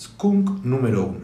[0.00, 1.18] Skunk número 1.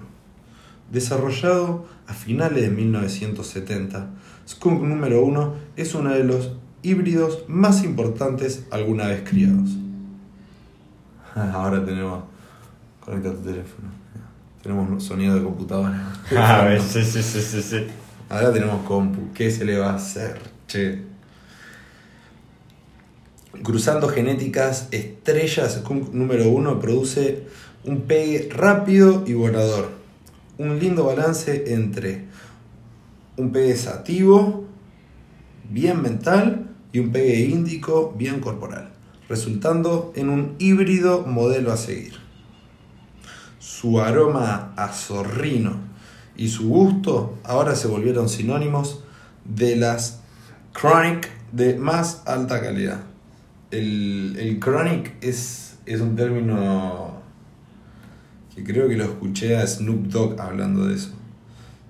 [0.93, 4.11] Desarrollado a finales de 1970,
[4.47, 6.53] Skunk número 1 es uno de los
[6.83, 9.71] híbridos más importantes alguna vez criados.
[11.35, 12.25] Ahora tenemos.
[13.01, 13.89] Conecta tu teléfono.
[14.63, 16.13] Tenemos sonido de computadora.
[16.37, 17.87] A ver, sí, sí, sí, sí, sí.
[18.29, 19.33] Ahora tenemos compu.
[19.33, 20.39] ¿Qué se le va a hacer?
[20.67, 21.03] Che.
[23.63, 27.47] Cruzando genéticas, Estrellas Skunk número 1 produce
[27.87, 29.91] un pegue rápido y volador.
[30.59, 32.25] Un lindo balance entre
[33.37, 34.65] un pegue sativo,
[35.71, 38.91] bien mental, y un pegue índico, bien corporal,
[39.29, 42.15] resultando en un híbrido modelo a seguir.
[43.59, 45.77] Su aroma a zorrino
[46.37, 49.05] y su gusto ahora se volvieron sinónimos
[49.45, 50.21] de las
[50.73, 53.03] chronic de más alta calidad.
[53.71, 57.16] El, el chronic es, es un término
[58.57, 61.11] que creo que lo escuché a Snoop Dogg hablando de eso.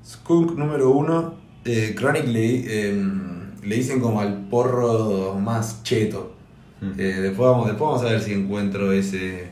[0.05, 6.35] Skunk número uno, eh, Chronic le, em, le dicen como al porro más cheto.
[6.81, 7.01] Mm.
[7.01, 9.49] Eh, después, vamos, después vamos a ver si encuentro ese,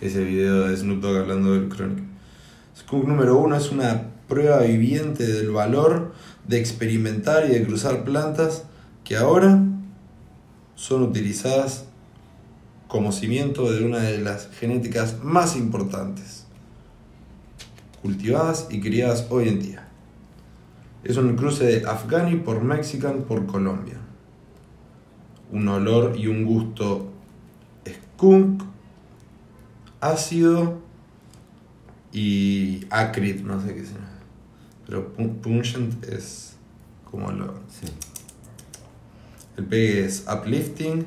[0.00, 2.02] ese video de Snoop Dogg hablando del Chronic.
[2.76, 6.12] Skunk número uno es una prueba viviente del valor
[6.48, 8.64] de experimentar y de cruzar plantas
[9.04, 9.62] que ahora
[10.74, 11.84] son utilizadas
[12.88, 16.33] como cimiento de una de las genéticas más importantes,
[18.04, 19.88] cultivadas y criadas hoy en día.
[21.04, 23.96] Es un cruce de Afghani por Mexican por Colombia.
[25.50, 27.10] Un olor y un gusto
[27.88, 28.62] skunk,
[30.02, 30.80] ácido
[32.12, 34.20] y acrid, no sé qué sea.
[34.86, 36.56] Pero pu- pungent es
[37.10, 37.86] como lo, Sí.
[39.56, 41.06] el pegue es uplifting,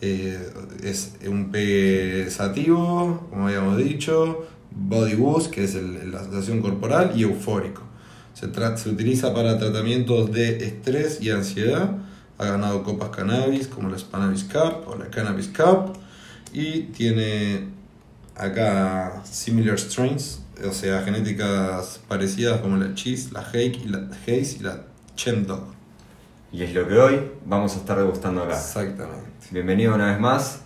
[0.00, 4.44] eh, es un pegue sativo, como habíamos dicho,
[4.78, 7.82] body boost, que es el- la sensación corporal, y eufórico.
[8.34, 8.46] Se,
[8.76, 11.96] se utiliza para tratamientos de estrés y ansiedad.
[12.38, 15.94] Ha ganado copas cannabis como la Spannabis Cup o la Cannabis Cup.
[16.52, 17.68] Y tiene
[18.36, 24.56] acá similar strains, o sea, genéticas parecidas como la Cheese, la Hake y la Haze
[24.60, 24.82] y la
[25.16, 25.64] Chen Dog.
[26.52, 28.54] Y es lo que hoy vamos a estar degustando acá.
[28.54, 29.24] Exactamente.
[29.50, 30.60] Bienvenido una vez más.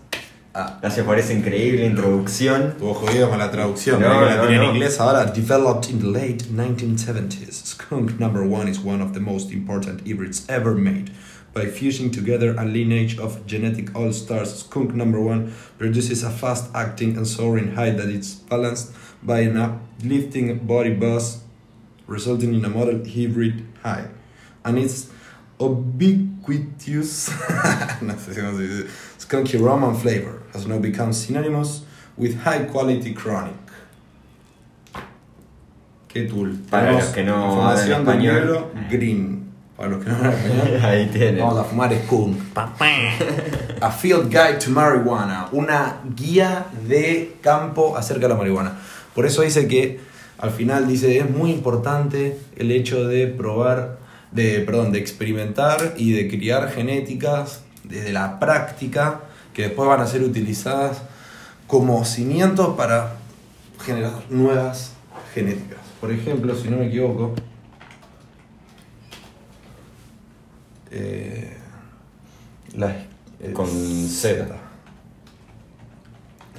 [0.53, 2.71] Ah, Gracias por esa increíble introducción.
[2.73, 4.01] estuvo jodido con la traducción.
[4.01, 4.65] No, la no, tenía no.
[4.71, 5.27] en inglés ahora.
[5.27, 10.45] Developed in the late 1970s, Skunk Number One is one of the most important hybrids
[10.49, 11.13] ever made.
[11.55, 17.27] By fusing together a lineage of genetic all-stars, Skunk Number One produces a fast-acting and
[17.27, 21.43] soaring high that is balanced by an uplifting body buzz,
[22.09, 24.09] resulting in a model hybrid high.
[24.65, 25.11] And its
[25.61, 27.29] ubiquitous
[28.03, 28.87] no sé cómo se dice,
[29.31, 31.85] skunky Roman flavor has now become synonymous
[32.17, 33.55] with high quality chronic.
[36.09, 36.59] Qué tool.
[36.69, 38.41] Para los que no español.
[38.41, 39.53] libro Green.
[39.77, 40.81] Para los que no hablan español.
[40.85, 41.39] Ahí tienen.
[41.39, 42.39] Vamos a fumar skunk.
[43.81, 45.49] A Field Guide to Marijuana.
[45.53, 48.79] Una guía de campo acerca de la marihuana.
[49.15, 50.01] Por eso dice que
[50.39, 53.99] al final dice es muy importante el hecho de probar,
[54.33, 59.21] de, perdón, de experimentar y de criar genéticas desde la práctica
[59.53, 61.03] que después van a ser utilizadas
[61.67, 63.17] como cimientos para
[63.85, 64.93] generar nuevas
[65.35, 65.79] genéticas.
[66.01, 67.35] Por ejemplo, si no me equivoco,
[70.91, 71.57] eh,
[72.75, 72.91] la,
[73.41, 74.57] eh, Con Z.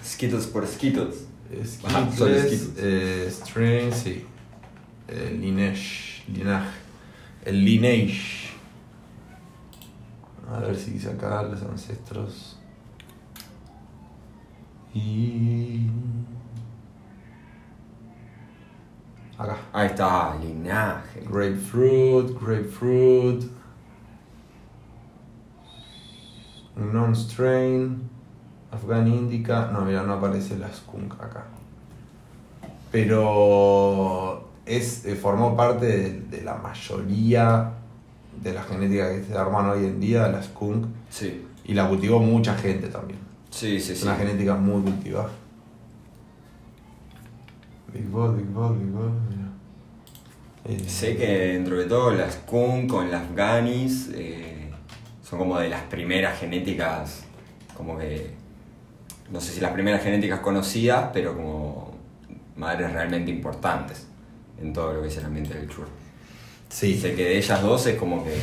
[0.03, 1.25] Skittles por Skittles.
[1.65, 4.25] Skittles, eh, strain, sí.
[5.07, 6.79] Eh, lineage, linaje.
[7.45, 8.50] El lineage.
[10.53, 12.57] A ver si dice acá los ancestros.
[14.93, 15.89] Y.
[19.37, 19.57] Acá.
[19.71, 21.21] Ahí está, linaje.
[21.21, 23.49] Grapefruit, grapefruit.
[26.75, 28.09] Non-strain.
[28.71, 29.71] Afghan Indica.
[29.71, 31.45] No, mira, no aparece la skunk acá.
[32.91, 37.80] Pero es, eh, formó parte de, de la mayoría
[38.41, 40.85] de la genética que se arman hoy en día, la skunk.
[41.09, 41.45] Sí.
[41.65, 43.19] Y la cultivó mucha gente también.
[43.49, 44.05] Sí, sí, Es sí.
[44.05, 45.29] una genética muy cultivada.
[47.93, 49.49] Big Ball, Big Ball, Big Ball, mira.
[50.65, 54.69] Eh, Sé que dentro de todo las Skunk con las Afghanis eh,
[55.23, 57.23] son como de las primeras genéticas,
[57.75, 58.31] como que,
[59.31, 61.91] no sé si las primeras genéticas conocidas, pero como
[62.55, 64.07] madres realmente importantes
[64.61, 65.89] en todo lo que es el ambiente del churro.
[66.71, 66.97] Sí.
[66.99, 68.33] Sé que de ellas dos es como que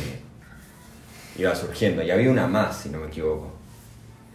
[1.37, 2.03] iba surgiendo.
[2.03, 3.51] Y había una más, si no me equivoco.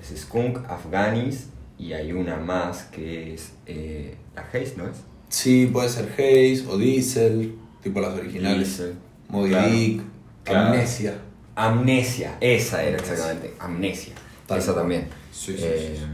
[0.00, 1.46] Es Skunk Afghanis
[1.78, 4.96] y hay una más que es eh, la Haze, ¿no es?
[5.28, 8.58] Sí, puede ser Haze o Diesel, tipo las originales.
[8.76, 8.94] Diesel.
[9.28, 9.70] Moby Claro.
[9.70, 10.02] Dick,
[10.44, 10.66] Claro.
[10.68, 11.14] Amnesia.
[11.56, 14.12] Amnesia, esa era exactamente, Amnesia.
[14.46, 15.06] Tal esa también.
[15.32, 16.04] Sí, sí, Eh, sí,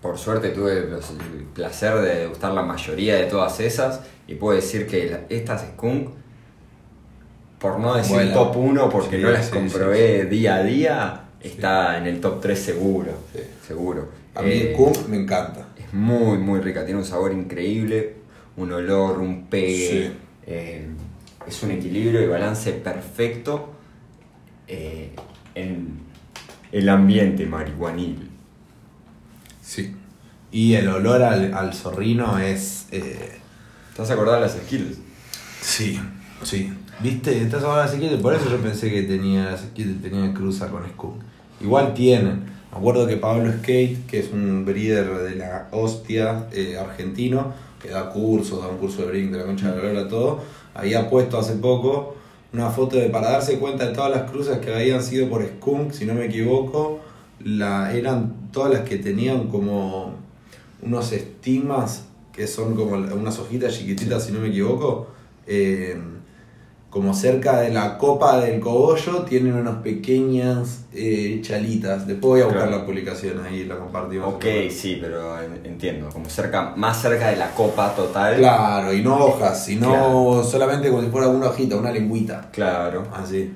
[0.00, 4.86] Por suerte tuve el placer de degustar la mayoría de todas esas y puedo decir
[4.86, 6.08] que estas Skunk,
[7.62, 11.96] por no decir top 1 porque Sí, no las sí, comprobé día a día, está
[11.96, 13.12] en el top 3 seguro.
[13.66, 14.08] Seguro.
[14.34, 15.68] A mí Eh, Skunk me encanta.
[15.78, 18.16] es muy, muy rica, tiene un sabor increíble,
[18.56, 20.08] un olor, un pegue.
[20.08, 20.12] Sí.
[20.46, 20.88] eh,
[21.46, 23.70] es un equilibrio y balance perfecto
[24.68, 25.10] eh,
[25.54, 26.00] en
[26.72, 28.28] el ambiente marihuanil.
[29.62, 29.94] Sí.
[30.50, 32.86] Y el olor al, al zorrino es.
[32.90, 33.38] eh,
[33.96, 34.98] ¿Te has acordado de las skills?
[35.60, 36.00] sí,
[36.42, 36.72] sí.
[37.02, 37.42] ¿Viste?
[37.42, 41.16] Estás ahora así que por eso yo pensé que tenía, que tenía cruza con Skunk.
[41.60, 42.44] Igual tienen.
[42.70, 47.52] Me acuerdo que Pablo Skate, que es un breeder de la hostia eh, argentino,
[47.82, 50.40] que da cursos, da un curso de brink de la concha de la lora, todo,
[50.74, 52.14] había puesto hace poco
[52.52, 55.90] una foto de para darse cuenta de todas las cruzas que habían sido por Skunk,
[55.90, 57.00] si no me equivoco,
[57.42, 60.14] la, eran todas las que tenían como
[60.82, 65.08] unos estigmas que son como unas hojitas chiquititas, si no me equivoco,
[65.48, 65.98] eh,
[66.92, 72.06] como cerca de la copa del cogollo, tienen unas pequeñas eh, chalitas.
[72.06, 72.80] Después voy a buscar Claro.
[72.80, 74.34] la publicación ahí y la compartimos.
[74.34, 78.36] Ok, sí, pero en- entiendo, como cerca, más cerca de la copa total.
[78.36, 80.44] Claro, y no hojas, sino Claro.
[80.44, 82.50] solamente como si fuera una hojita, una lengüita.
[82.52, 83.04] Claro.
[83.14, 83.50] Así.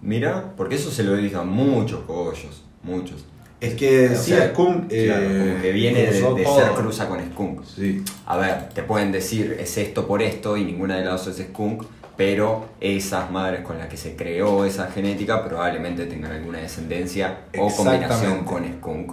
[0.00, 3.26] Mira, porque eso se lo a muchos cogollos, muchos.
[3.60, 4.86] Es que sí, sea, skunk.
[4.88, 7.64] claro, eh, como que viene de, de ser cruza con skunk.
[7.64, 8.02] Sí.
[8.24, 11.46] A ver, te pueden decir es esto por esto y ninguna de las dos es
[11.48, 11.82] skunk,
[12.18, 17.72] pero esas madres con las que se creó esa genética probablemente tengan alguna descendencia o
[17.72, 19.12] combinación con skunk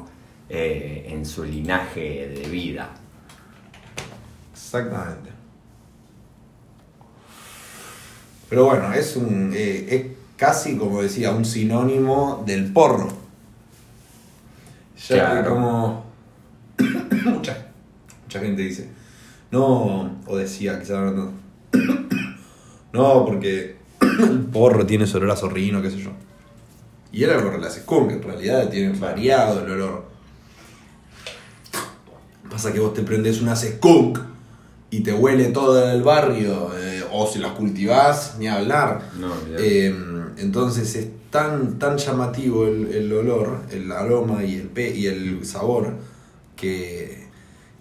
[0.50, 2.90] eh, en su linaje de vida.
[4.52, 5.30] Exactamente.
[8.50, 9.52] Pero bueno, es un.
[9.56, 10.06] eh, es
[10.36, 13.10] casi como decía, un sinónimo del porro.
[15.08, 15.50] Ya que Claro.
[15.52, 16.06] como.
[17.26, 17.68] mucha,
[18.24, 18.90] mucha gente dice.
[19.52, 21.32] No, o decía, quizás no.
[22.96, 26.12] No, porque el porro tiene ese olor a zorrino, qué sé yo.
[27.12, 30.06] Y era el olor de las skunk, en realidad tiene variado el olor.
[32.50, 34.20] Pasa que vos te prendés una skunk
[34.90, 39.12] y te huele todo el barrio, eh, o si las cultivás, ni hablar.
[39.20, 39.34] No.
[39.58, 39.94] Eh,
[40.38, 45.46] entonces es tan, tan llamativo el, el olor, el aroma y el, pe y el
[45.46, 45.94] sabor
[46.56, 47.25] que,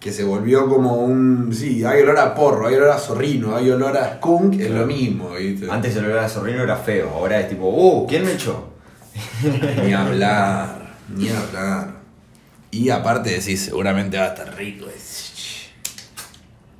[0.04, 1.50] que se volvió como un...
[1.50, 4.84] Sí, hay olor a porro, hay olor a zorrino, hay olor a skunk, es lo
[4.84, 5.30] mismo.
[5.30, 5.66] ¿viste?
[5.70, 8.06] Antes el olor a zorrino era feo, ahora es tipo, ¡uh!
[8.06, 8.68] ¿Quién me echó?
[9.82, 11.94] Ni hablar, ni hablar.
[12.70, 14.84] Y aparte decís, seguramente va a estar rico.
[14.94, 15.70] es-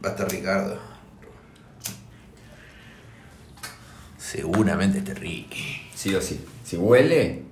[0.05, 0.79] Va a estar Ricardo.
[4.19, 5.55] Seguramente esté rico.
[5.95, 6.45] Sí o sí.
[6.63, 7.43] Si huele,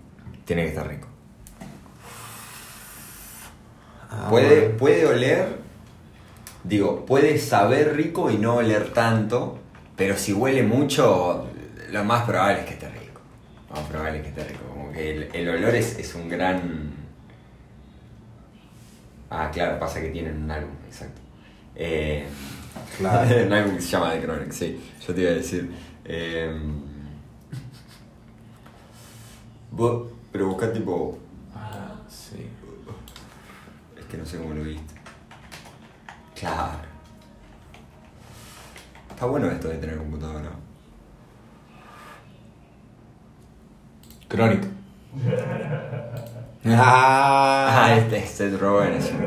[0.44, 1.06] tiene que estar rico.
[4.10, 4.76] Ah, Puede, bueno.
[4.76, 5.61] puede oler,
[6.64, 9.58] digo, puede saber rico y no oler tanto,
[9.96, 11.46] pero si huele mucho,
[11.90, 13.20] lo más probable es que esté rico.
[13.70, 14.64] Lo más probable es que esté rico.
[14.68, 16.92] Como que el, el olor es, es un gran...
[19.30, 21.20] Ah, claro, pasa que tienen un álbum, exacto.
[21.74, 22.26] Eh,
[22.98, 23.44] Claro.
[23.46, 25.70] un álbum que se llama The Chronic, sí, yo te iba a decir.
[26.04, 26.54] Eh,
[29.70, 31.18] vos, pero busca tipo...
[31.54, 32.46] Ah, sí.
[33.98, 34.91] Es que no sé cómo lo viste.
[36.42, 36.72] Claro.
[39.10, 40.50] Está bueno esto de tener computadora.
[44.28, 44.66] Crónica.
[46.64, 48.92] Ah, Ah, este es Seth Rogen.
[48.94, 49.26] es un-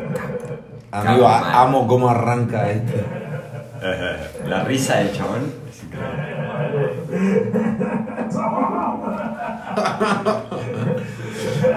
[0.89, 3.03] amigo, a- amo cómo arranca este.
[4.47, 5.51] La risa del chabón.
[5.69, 7.55] es increíble.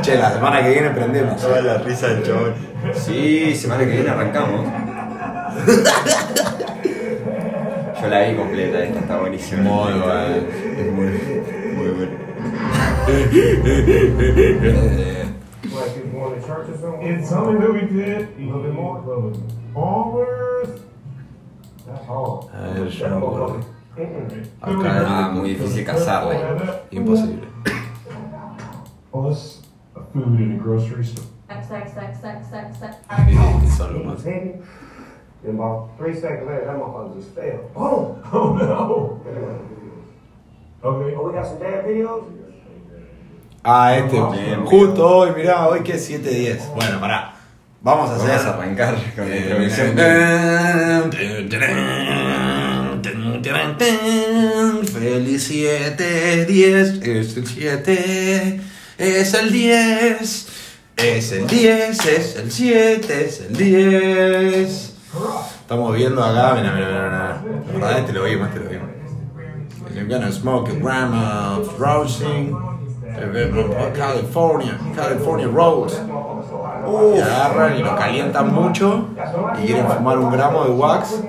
[0.02, 1.42] Che, la semana que viene prendemos.
[1.42, 2.54] la risa del chabón.
[2.94, 4.64] Sí, semana que viene arrancamos.
[8.00, 9.62] Yo la vi completa, esta está buenísima.
[9.62, 10.36] Muy buena.
[10.36, 11.06] Es muy,
[11.76, 12.12] muy buena.
[13.08, 15.24] Eh,
[17.00, 19.00] It's something that we did a little bit more.
[19.74, 20.80] Ballers.
[21.86, 22.50] That's all.
[22.54, 23.60] a ver, yo no me acuerdo.
[23.96, 24.46] Mm-mm.
[24.60, 26.34] Acá muy difícil cazarla.
[26.90, 27.48] Imposible.
[29.12, 29.62] Plus
[29.96, 31.26] a food in a grocery store.
[31.50, 32.96] X, X, X, X, X, X.
[33.60, 34.24] Sí, son lo más.
[35.42, 37.60] Then about three seconds later, that motherfucker just fell.
[37.76, 39.20] Oh, oh no.
[40.82, 41.14] Okay.
[41.16, 42.24] Oh, we got some dad videos?
[43.64, 44.16] Ah, este.
[44.32, 44.64] Bien.
[44.64, 46.74] Justo hoy, mirá, hoy que es 7-10.
[46.74, 47.34] Bueno, pará.
[47.82, 48.48] Vamos a Vamos hacer.
[48.48, 49.96] a arrancar con la Eh, introducción.
[54.92, 58.60] Feliz 7, 10, es el 7,
[58.98, 60.46] es el 10,
[60.96, 64.87] es el 10, es el 7, es el 10.
[65.60, 67.62] Estamos viendo acá, mira, mira, mira, mira.
[67.72, 68.88] Verdad, este lo vimos, este lo vimos.
[69.94, 72.54] You're gonna smoke a gram of roasting.
[73.96, 76.00] California, California Rolls.
[77.16, 79.08] Y agarran y lo calientan mucho
[79.62, 81.22] y quieren fumar un gramo de wax,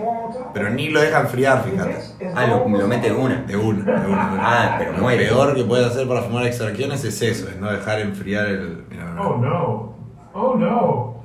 [0.54, 1.98] pero ni lo dejan enfriar, fíjate.
[2.36, 3.42] Ah, lo, lo mete de una.
[3.42, 4.38] De una, de una, de una.
[4.40, 5.26] Ah, pero Lo muere.
[5.26, 8.86] peor que puedes hacer para fumar extracciones es eso, es no dejar enfriar el.
[8.90, 9.22] Mira, mira.
[9.22, 9.94] Oh no.
[10.34, 11.19] Oh no.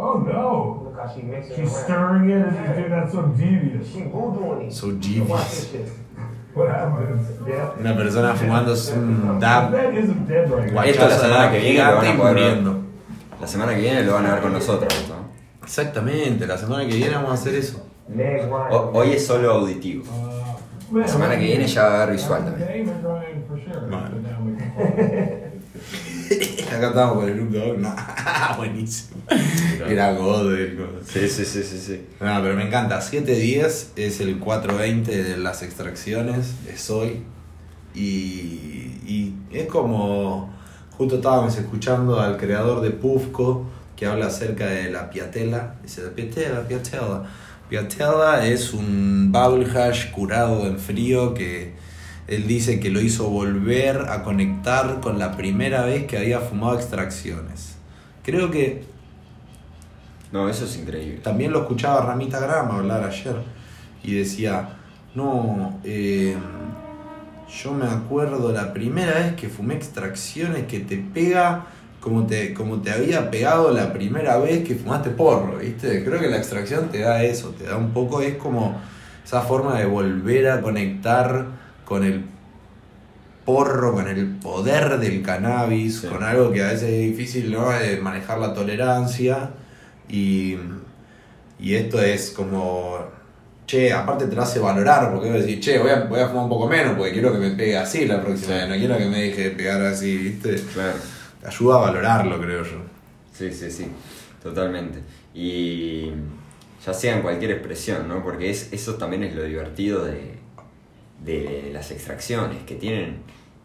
[0.00, 0.80] Oh no.
[0.84, 1.84] Look how she mixing She's around.
[1.84, 3.88] stirring it and she's doing that so devious.
[3.92, 4.72] She voodooing it.
[4.72, 5.66] So devious.
[6.54, 7.26] What happens?
[7.46, 7.72] Yeah.
[7.80, 10.82] Una persona fumando un dab That isn't dead right now.
[10.84, 12.56] Esto la semana que viene lo van a poder ver.
[12.56, 12.82] muriendo.
[13.40, 14.92] La semana que viene lo van a ver con nosotros.
[15.08, 15.16] ¿no?
[15.62, 17.84] Exactamente, la semana que viene vamos a hacer eso.
[18.70, 20.04] O- hoy es solo auditivo.
[20.90, 22.90] Uh, La semana que viene ya va a haber visual también.
[23.90, 24.10] Vale.
[24.14, 25.58] But now we can-
[26.68, 27.94] Acá estamos con el Snoop no,
[28.56, 29.22] buenísimo.
[29.88, 31.02] Era God, el God.
[31.06, 32.06] Sí, sí, sí, sí, sí.
[32.20, 33.00] No, pero me encanta.
[33.00, 37.22] 710 es el 420 de las extracciones, es hoy.
[37.94, 40.56] Y, y es como.
[40.96, 45.76] Justo estábamos escuchando al creador de Pufco que habla acerca de la piatela.
[45.82, 47.24] Dice: la piatela, piatela.
[47.70, 51.74] Piatela es un bubble hash curado en frío que
[52.28, 56.76] él dice que lo hizo volver a conectar con la primera vez que había fumado
[56.76, 57.78] extracciones.
[58.22, 58.86] Creo que
[60.32, 61.20] No, eso es increíble.
[61.20, 63.36] también lo escuchaba Ramita Grama hablar ayer
[64.02, 64.78] y decía,
[65.14, 66.36] no, eh,
[67.46, 71.66] yo me acuerdo la primera vez que fumé extracciones que te pega
[72.00, 76.04] como te, como te había pegado la primera vez que fumaste porro, ¿viste?
[76.04, 78.80] Creo que la extracción te da eso, te da un poco, es como
[79.24, 81.57] esa forma de volver a conectar
[81.88, 82.22] con el
[83.46, 86.06] porro, con el poder del cannabis, Sí.
[86.06, 87.70] con algo que a veces es difícil, ¿no?
[87.70, 89.50] De manejar la tolerancia.
[90.06, 90.56] Y,
[91.58, 92.98] y esto es como,
[93.66, 96.42] che, aparte te lo hace valorar, porque vos decís, che, voy a, voy a fumar
[96.44, 99.06] un poco menos porque quiero que me pegue así la próxima vez, no quiero que
[99.06, 100.56] me deje de pegar así, ¿viste?
[100.74, 100.98] Claro.
[101.40, 102.82] Te ayuda a valorarlo, creo yo.
[103.32, 103.86] Sí, sí, sí,
[104.42, 104.98] totalmente.
[105.32, 106.10] Y
[106.84, 108.22] ya sea en cualquier expresión, ¿no?
[108.22, 110.37] Porque es, eso también es lo divertido de,
[111.24, 113.18] de las extracciones, que tienen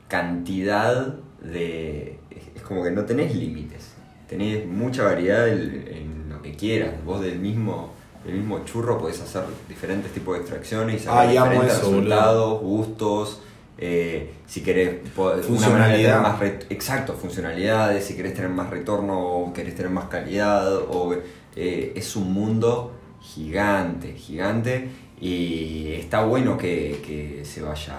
[0.08, 2.20] cantidad de...
[2.56, 3.94] Es como que no tenés límites,
[4.28, 6.94] tenés mucha variedad en, en lo que quieras.
[7.06, 7.94] Vos del mismo,
[8.26, 12.00] del mismo churro podés hacer diferentes tipos de extracciones y sacar diferentes eso, boludo.
[12.02, 13.42] resultados, gustos.
[13.78, 16.22] eh, si querés una Funcionalidad.
[16.22, 21.16] tener más exacto funcionalidades si querés tener más retorno o querés tener más calidad o
[21.56, 24.90] eh, es un mundo gigante gigante
[25.28, 27.98] y está bueno que, que se vaya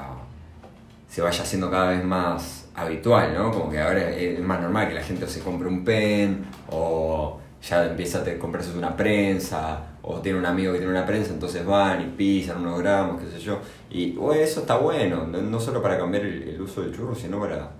[1.08, 4.94] se vaya haciendo cada vez más habitual no como que ahora es más normal que
[4.94, 7.38] la gente se compre un pen o
[7.68, 11.64] ya empieza a comprarse una prensa o tiene un amigo que tiene una prensa, entonces
[11.64, 13.58] van y pisan unos gramos, qué sé yo.
[13.90, 17.70] Y eso está bueno, no, solo para cambiar el, el uso del churro, sino para...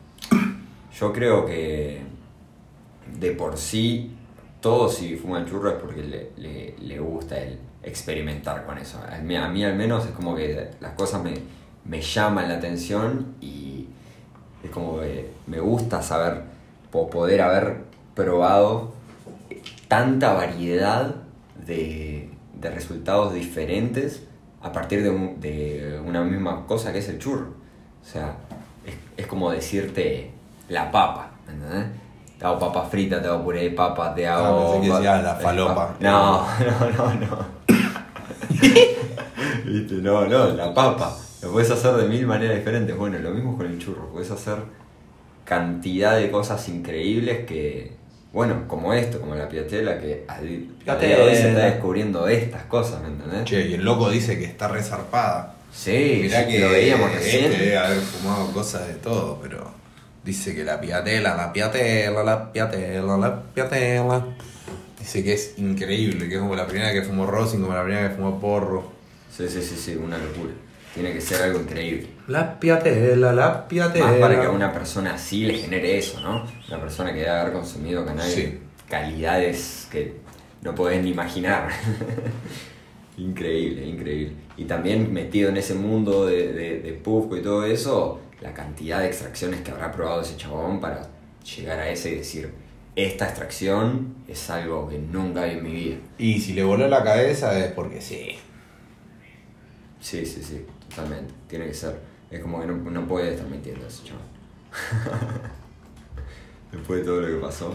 [0.98, 2.00] Yo creo que
[3.18, 4.10] de por sí,
[4.62, 8.98] todos si fuman churro es porque le, le- le gusta el experimentar con eso.
[9.10, 11.34] A mí, a mí al menos es como que las cosas me,
[11.84, 13.86] me llaman la atención y
[14.62, 16.42] es como que me gusta saber,
[16.90, 17.78] po- poder haber
[18.14, 18.92] probado
[19.88, 21.14] tanta variedad
[21.66, 24.22] de, de resultados diferentes
[24.62, 27.48] a partir de, un- de una misma cosa que es el churro.
[28.02, 28.36] O sea,
[28.86, 30.30] es, es como decirte
[30.68, 31.86] la papa, ¿entendés?
[32.38, 34.72] Te hago papa frita, te hago puré de papa, te hago...
[34.72, 35.74] pensé que pa- decías la falopa.
[35.74, 37.54] pa- No, no, no, no.
[39.64, 39.94] ¿Viste?
[39.96, 41.16] No, no, la papa.
[41.42, 42.96] Lo puedes hacer de mil maneras diferentes.
[42.96, 44.08] Bueno, lo mismo con el churro.
[44.12, 44.56] Puedes hacer
[45.44, 47.92] cantidad de cosas increíbles que,
[48.32, 52.62] bueno, como esto, como la piatela, que a día de hoy se está descubriendo estas
[52.64, 53.44] cosas, ¿me entendés?
[53.44, 55.54] Che, y el loco dice que está resarpada.
[55.72, 57.50] Sí, Mirá que lo veíamos este recién.
[57.50, 59.70] debe haber fumado cosas de todo, pero
[60.24, 64.24] dice que la piatela, la piatela, la piatela, la piatela.
[65.04, 68.08] Dice que es increíble, que es como la primera que fumó Rosin, como la primera
[68.08, 68.90] que fumó Porro.
[69.30, 70.50] Sí, sí, sí, sí, una locura.
[70.94, 72.06] Tiene que ser algo increíble.
[72.26, 74.06] La piatela, la piatela.
[74.06, 76.46] Más para que a una persona así le genere eso, ¿no?
[76.68, 78.58] Una persona que debe haber consumido cannabis Sí.
[78.88, 80.14] calidades que
[80.62, 81.68] no podés ni imaginar.
[83.18, 84.32] increíble, increíble.
[84.56, 89.00] Y también metido en ese mundo de, de, de Puffco y todo eso, la cantidad
[89.00, 91.08] de extracciones que habrá probado ese chabón para
[91.56, 92.50] llegar a ese y decir,
[92.96, 95.96] esta extracción es algo que nunca vi en mi vida.
[96.18, 98.36] Y si le voló la cabeza es porque sí.
[100.00, 101.32] Sí, sí, sí, totalmente.
[101.48, 101.98] Tiene que ser.
[102.30, 104.22] Es como que no, no puede estar mintiendo ese chaval.
[106.72, 107.72] Después de todo lo que pasó.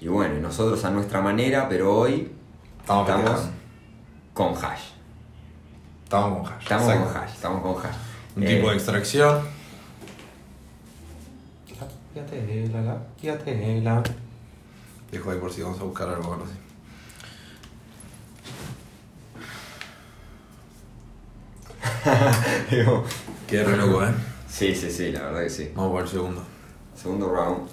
[0.00, 2.30] Y bueno, nosotros a nuestra manera, pero hoy
[2.80, 3.48] Estamos
[4.32, 4.80] con hash.
[6.04, 6.62] Estamos con hash.
[6.62, 7.12] Estamos Exacto.
[7.12, 7.96] con hash, estamos con hash.
[8.36, 9.42] Un Eh, tipo de extracción.
[12.18, 14.02] Fíjate, la, fíjate, la.
[15.12, 16.54] Dejo ahí por si vamos a buscar algo así.
[22.76, 23.04] digo,
[23.46, 24.12] Qué re loco, eh.
[24.48, 25.70] sí, sí, sí, la verdad que sí.
[25.76, 26.42] Vamos por el segundo.
[26.96, 27.68] Segundo round.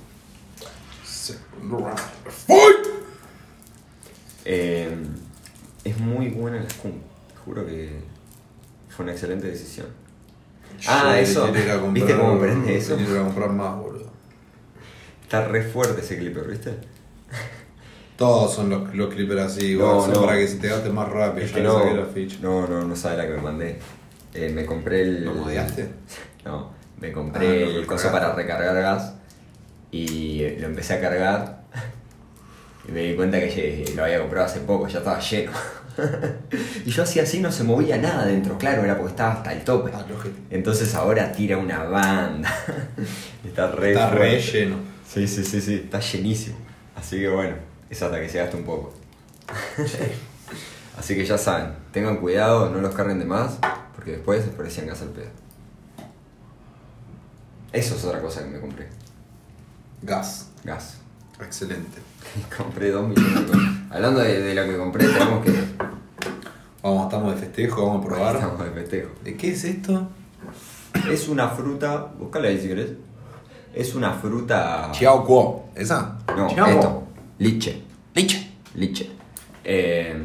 [1.04, 2.00] Segundo round.
[2.30, 2.86] ¡Fight!
[4.46, 4.96] Eh,
[5.84, 6.98] es muy buena la skunk.
[7.44, 8.00] Juro que
[8.90, 9.88] fue una excelente decisión.
[10.88, 11.52] Ah, eso.
[11.92, 12.96] ¿Viste cómo prende eso?
[12.96, 14.14] Quiero ir a comprar más, boludo.
[15.25, 16.70] Está re fuerte ese clipper, ¿viste?
[18.17, 20.25] Todos son los, los clippers así, No, igual, son no.
[20.25, 21.46] para que se te gaste más rápido.
[21.46, 22.38] Es ya que le no, saqué la ficha.
[22.41, 23.79] no, no, no sabe la que me mandé.
[24.34, 25.25] Eh, me compré el.
[25.25, 25.89] ¿Lo modeaste?
[26.46, 27.88] No, me compré Ah, lo el recargaste.
[27.88, 29.13] coso para recargar gas
[29.89, 31.63] y eh, lo empecé a cargar
[32.88, 33.50] y me di cuenta que
[33.88, 35.51] ye- lo había comprado hace poco, ya estaba lleno.
[36.86, 39.63] y yo hacía así, no se movía nada dentro, claro, era porque estaba hasta el
[39.63, 39.89] tope.
[39.91, 40.36] Ah, lógico.
[40.51, 42.53] Entonces ahora tira una banda.
[43.44, 44.51] está re Está re fuerte.
[44.60, 44.75] lleno.
[45.15, 46.57] Sí, sí, sí, sí, está llenísimo.
[46.93, 47.55] Así que bueno,
[47.89, 48.93] es hasta que se gaste un poco.
[50.98, 53.57] Así que ya saben, tengan cuidado, no los carguen de más,
[53.95, 55.29] porque después parecían gas al pedo.
[57.72, 58.89] Eso es otra cosa que me compré.
[60.01, 60.50] Gas.
[60.65, 60.98] Gas.
[61.39, 62.01] Excelente.
[62.57, 63.74] compré dos millones de cosas.
[63.91, 65.53] Hablando de, de lo que compré, tenemos que.
[66.84, 68.36] Vamos, estamos de festejo, vamos a probar.
[68.36, 69.12] Estamos de festejo.
[69.24, 70.10] ¿De qué es esto?
[71.10, 72.12] Es una fruta.
[72.19, 72.89] Búscala ahí si querés.
[73.75, 74.89] Es una fruta.
[74.94, 75.70] Chiao Kuo.
[75.75, 76.17] ¿Esa?
[76.36, 77.03] No, Chiao esto.
[77.39, 77.82] Liche.
[78.13, 78.51] Liche.
[78.75, 79.12] Liche.
[79.63, 80.15] Eh,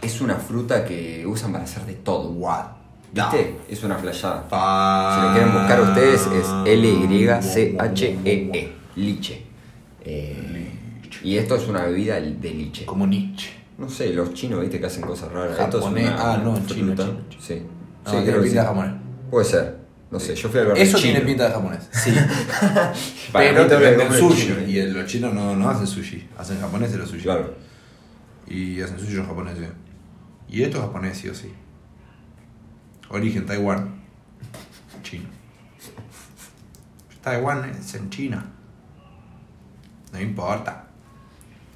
[0.00, 2.30] es una fruta que usan para hacer de todo.
[2.30, 2.66] What?
[3.12, 3.56] ¿Viste?
[3.68, 4.48] Es una flayada.
[4.48, 8.50] Pa- Si lo quieren buscar ustedes es L-Y-C-H-E-E.
[8.58, 9.44] E, Liche.
[10.04, 10.70] Eh,
[11.22, 12.84] y esto es una bebida de liche.
[12.86, 13.50] Como Nietzsche.
[13.78, 15.58] No sé, los chinos, viste, que hacen cosas raras.
[15.58, 16.08] Esto es Japonés.
[16.10, 16.74] una Ah, no, fruta.
[16.74, 17.42] chino, chino, chino.
[17.42, 17.62] Sí.
[18.04, 18.56] No, sí, creo que sí.
[18.56, 18.92] japonés.
[19.30, 19.83] Puede ser.
[20.10, 21.12] No sé, yo fui al barrio Eso chino.
[21.12, 21.88] tiene pinta de japonés.
[21.92, 22.10] Sí.
[23.32, 24.42] Para Pero mí te me venden sushi.
[24.46, 24.60] chino.
[24.60, 26.28] Y los chinos no, no hacen sushi.
[26.38, 27.22] Hacen japoneses los sushi.
[27.24, 27.54] Claro.
[28.46, 29.68] Y hacen sushi los japoneses.
[30.48, 31.52] Y esto es japonés, sí o sí.
[33.08, 34.02] Origen Taiwán.
[35.02, 35.24] Chino.
[37.22, 38.44] Taiwán es en China.
[40.12, 40.84] No importa.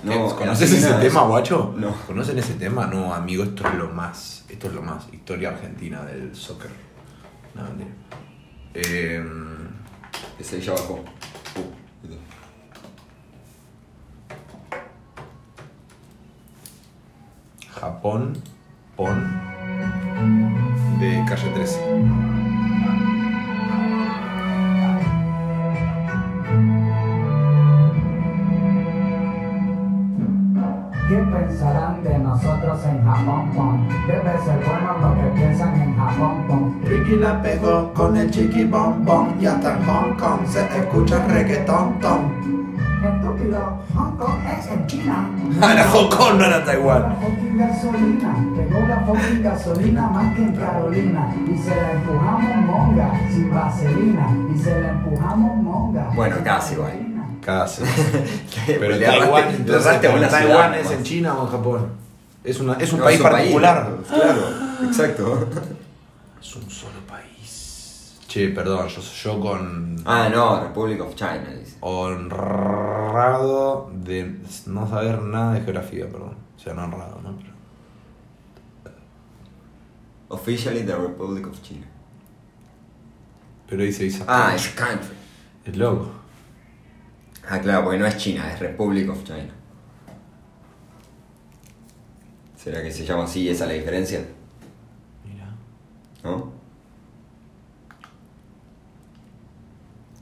[0.05, 1.75] No, ¿Conoces ese Argentina tema, es- guacho?
[1.77, 1.93] No.
[2.07, 2.87] ¿Conocen ese tema?
[2.87, 4.45] No, amigo, esto es lo más.
[4.49, 5.07] Esto es lo más.
[5.12, 6.71] Historia argentina del soccer.
[7.55, 7.91] No, mentira.
[8.75, 9.23] Eh,
[10.39, 10.95] Ese ya bajó.
[10.95, 12.17] Uh,
[17.81, 18.33] Japón,
[18.97, 19.25] Pon,
[21.01, 21.81] de calle 13.
[33.09, 33.51] En Japón?
[33.55, 33.88] Pon?
[34.07, 36.44] Debe ser bueno lo que piensan en Japón.
[36.49, 36.81] Pon.
[36.85, 41.25] Ricky la pegó con el chiqui bom bom y hasta en Hong Kong se escucha
[41.27, 42.31] reggaetón tom.
[42.99, 45.31] Estúpido, Hong Kong es en China.
[45.73, 47.16] Era Hong Kong, no era La Taiwán.
[47.21, 53.12] fucking gasolina, pegó la fucking gasolina más que en Carolina y se la empujamos monga
[53.31, 56.11] sin vaselina y se la empujamos monga.
[56.14, 57.25] Bueno, casi vaselina.
[57.44, 57.83] Casi.
[58.66, 59.64] Pero Taiwán,
[60.29, 61.03] Taiwán es en nomás.
[61.05, 62.08] China o en Japón.
[62.44, 63.96] Es, una, es un No, país es un particular.
[64.09, 64.48] Claro,
[64.85, 65.48] exacto.
[66.40, 68.16] Es un solo país.
[68.29, 71.77] Che, perdón, yo, yo con Ah, no, Republic of China, dice.
[72.61, 76.37] honrado de no saber nada de geografía, perdón.
[76.57, 77.37] O sea, no honrado, ¿no?
[77.37, 77.55] Pero-
[80.29, 81.87] Officially the Republic of China.
[83.68, 84.24] Pero dice Isa.
[84.29, 85.14] Ah, es country.
[85.64, 86.09] Es loco.
[87.51, 89.51] Ah, claro, porque no es China, es Republic of China.
[92.69, 93.49] ¿Será que se llama así?
[93.49, 94.21] ¿Esa es la diferencia?
[95.25, 95.47] Mira.
[96.23, 96.53] ¿No?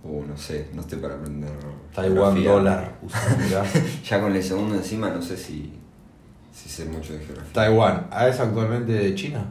[0.05, 1.51] Uh, no sé, no estoy para aprender.
[1.93, 2.53] Taiwán geografía.
[2.53, 2.99] dólar.
[4.05, 5.73] Ya con el segundo encima no sé si,
[6.53, 7.53] si sé mucho de geografía.
[7.53, 8.07] Taiwán.
[8.13, 9.45] ¿Ah, es actualmente de China?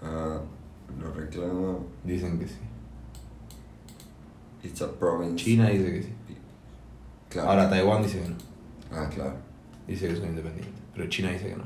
[0.00, 0.40] Ah,
[1.00, 1.86] lo reclamo.
[2.04, 2.60] Dicen que sí.
[4.62, 5.44] It's a province.
[5.44, 6.12] China dice que sí.
[7.28, 7.50] Claro.
[7.50, 8.36] Ahora Taiwán dice que no.
[8.92, 9.34] Ah, claro.
[9.88, 10.77] Dice que son independientes.
[10.98, 11.62] Pero China dice que no.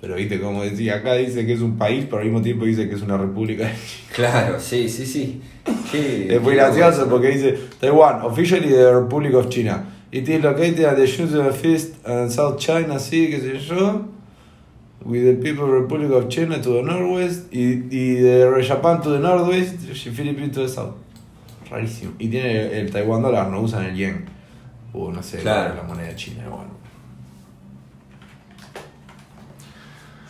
[0.00, 2.88] Pero viste, como decía, acá dice que es un país, pero al mismo tiempo dice
[2.88, 3.68] que es una república.
[4.14, 5.40] Claro, sí, sí, sí.
[5.90, 7.10] Qué- Es muy gracioso loco.
[7.12, 9.82] porque dice Taiwan, officially the Republic of China.
[10.12, 14.04] It is located at the Southern Fist and South China Sea, qué sé yo.
[15.04, 19.18] With the People Republic of China to the northwest y, y de Japan to the
[19.20, 20.94] northwest y Philippines to the south.
[21.70, 22.12] Rarísimo.
[22.18, 24.24] Y tiene el, el Taiwan dólar, no usan el yen.
[24.92, 25.74] O no sé, Claro.
[25.74, 26.44] la moneda china.
[26.48, 26.77] Bueno.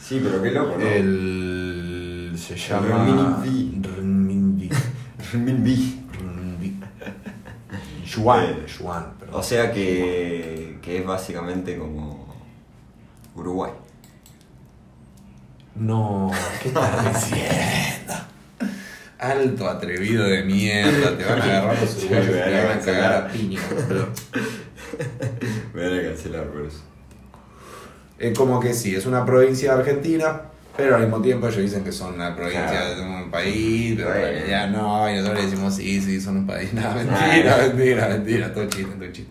[0.08, 0.86] Sí, pero qué loco, ¿no?
[0.86, 2.34] El.
[2.38, 2.88] se llama.
[2.88, 3.78] renminbi.
[3.82, 4.70] Renminbi.
[5.32, 6.02] Renminbi.
[6.18, 6.80] Renminbi.
[8.06, 8.66] Yuan.
[8.66, 9.38] Yuan, perdón.
[9.38, 12.26] O sea que, que es básicamente como
[13.34, 13.72] Uruguay.
[15.74, 16.30] No,
[16.62, 18.14] ¿qué estás diciendo?
[19.18, 23.28] Alto atrevido de mierda, te van a agarrar los uruguayos te van a cagar a
[23.28, 24.08] piña, boludo.
[25.74, 26.80] Me van a cancelar por eso.
[28.18, 30.42] Es como que sí, es una provincia de Argentina,
[30.76, 32.96] pero al mismo tiempo ellos dicen que son una provincia Claro.
[32.96, 36.46] de un país, pero en realidad no, y nosotros le decimos sí, sí, son un
[36.46, 36.70] país.
[36.74, 39.30] No, mentira, mentira, mentira, todo chiste, todo chiste.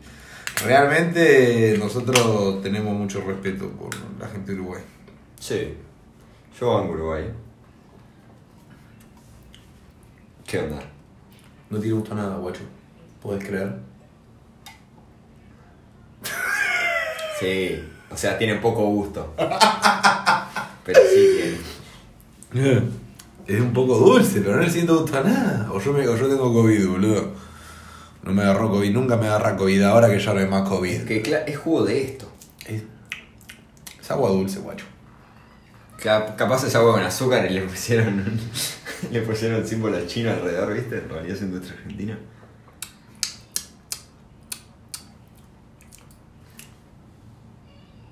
[0.66, 4.82] Realmente nosotros tenemos mucho respeto por la gente de Uruguay.
[5.40, 5.76] Sí.
[6.60, 7.26] Yo banco Uruguay.
[10.48, 10.80] ¿Qué onda?
[11.70, 12.62] No te gustó nada, guacho.
[13.22, 13.76] ¿Puedes creer?
[17.40, 17.84] Sí.
[18.12, 19.34] O sea, tiene poco gusto.
[20.86, 21.58] Pero sí
[22.54, 22.82] tiene.
[23.48, 25.70] Es un poco dulce, pero no le siento gusto a nada.
[25.72, 27.32] O yo, me, o yo tengo COVID, boludo.
[28.24, 31.04] No me agarró COVID, nunca me agarra COVID ahora que ya no hay más COVID.
[31.06, 32.30] Que cla- es jugo de esto.
[32.66, 32.84] Es,
[34.02, 34.84] es agua dulce, guacho.
[36.04, 38.38] Cap- Capaz es agua con azúcar y le pusieron
[39.12, 40.98] le pusieron el símbolo chino alrededor, ¿viste?
[40.98, 42.20] En realidad es industria argentina.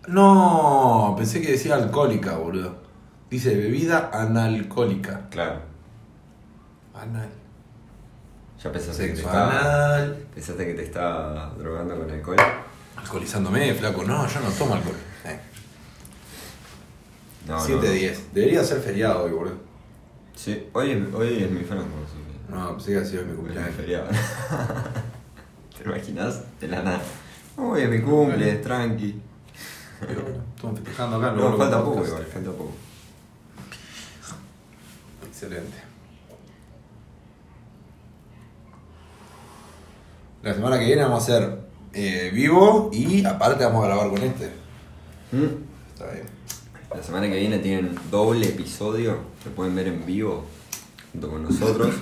[0.08, 2.76] No, pensé que decía alcohólica, boludo.
[3.30, 5.28] Dice bebida analcohólica.
[5.30, 5.62] Claro.
[6.94, 7.30] Anal.
[8.64, 10.26] Ya pensaste que te anal.
[10.34, 12.38] Pensaste que te estaba drogando con alcohol.
[12.96, 14.04] Alcoholizándome, flaco.
[14.04, 14.96] No, yo no tomo alcohol.
[15.26, 15.40] Eh.
[17.48, 17.92] No, 7 no.
[17.94, 18.34] 10.
[18.34, 19.56] Debería ser feriado hoy, boludo.
[20.36, 22.54] Sí, hoy es, hoy es mi franco, así que.
[22.54, 23.76] No, pensé que había sido mi Hoy es mi cumpleaños.
[23.76, 24.08] feriado.
[25.78, 26.44] ¿Te imaginas?
[26.60, 27.02] De la nada.
[27.58, 29.22] Hoy es mi cumple, tranqui.
[30.00, 31.32] Pero bueno, estamos festejando acá.
[31.32, 32.72] No, falta poco igual, falta poco.
[35.28, 35.78] Excelente.
[40.44, 41.60] La semana que viene vamos a hacer
[41.94, 44.52] eh, vivo y aparte vamos a grabar con este.
[45.32, 45.46] ¿Mm?
[45.94, 46.26] Está bien.
[46.96, 50.46] La semana que viene tienen doble episodio que pueden ver en vivo
[51.12, 51.96] junto con nosotros.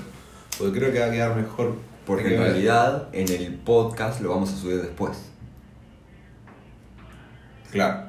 [0.57, 1.75] Porque creo que va a quedar mejor.
[2.05, 5.17] Porque en realidad en el podcast lo vamos a subir después.
[7.73, 8.07] Claro.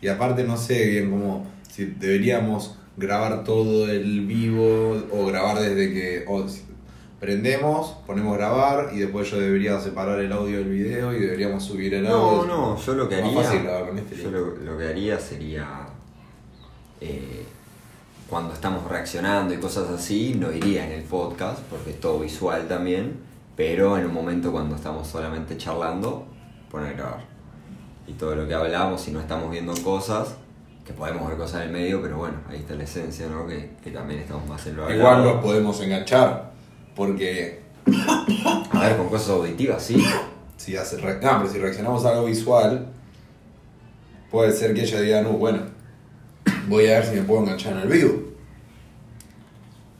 [0.00, 1.46] Y aparte no sé bien cómo.
[1.68, 6.24] Si deberíamos grabar todo el vivo o grabar desde que.
[6.28, 6.46] O
[7.18, 11.94] prendemos, ponemos grabar y después yo debería separar el audio del video y deberíamos subir
[11.94, 12.46] el No, audio.
[12.46, 13.42] no, yo lo que haría.
[13.42, 15.66] fácil con este yo lo, lo que haría sería.
[17.00, 17.44] eh,
[18.28, 22.66] cuando estamos reaccionando y cosas así, no iría en el podcast, porque es todo visual
[22.68, 23.12] también.
[23.56, 26.26] Pero en un momento cuando estamos solamente charlando,
[26.70, 27.33] poner a grabar.
[28.06, 30.34] Y todo lo que hablamos, si no estamos viendo cosas,
[30.86, 33.46] que podemos ver cosas en el medio, pero bueno, ahí está la esencia, ¿no?
[33.46, 35.34] Que, que también estamos más en lo Igual hablado.
[35.36, 36.52] los podemos enganchar.
[36.94, 37.62] Porque
[38.72, 40.04] A ver, con cosas auditivas, sí.
[40.56, 42.88] si, hace re- no, pero si reaccionamos a algo visual,
[44.30, 45.60] puede ser que ella diga, no, bueno,
[46.68, 48.22] voy a ver si me puedo enganchar en el vivo.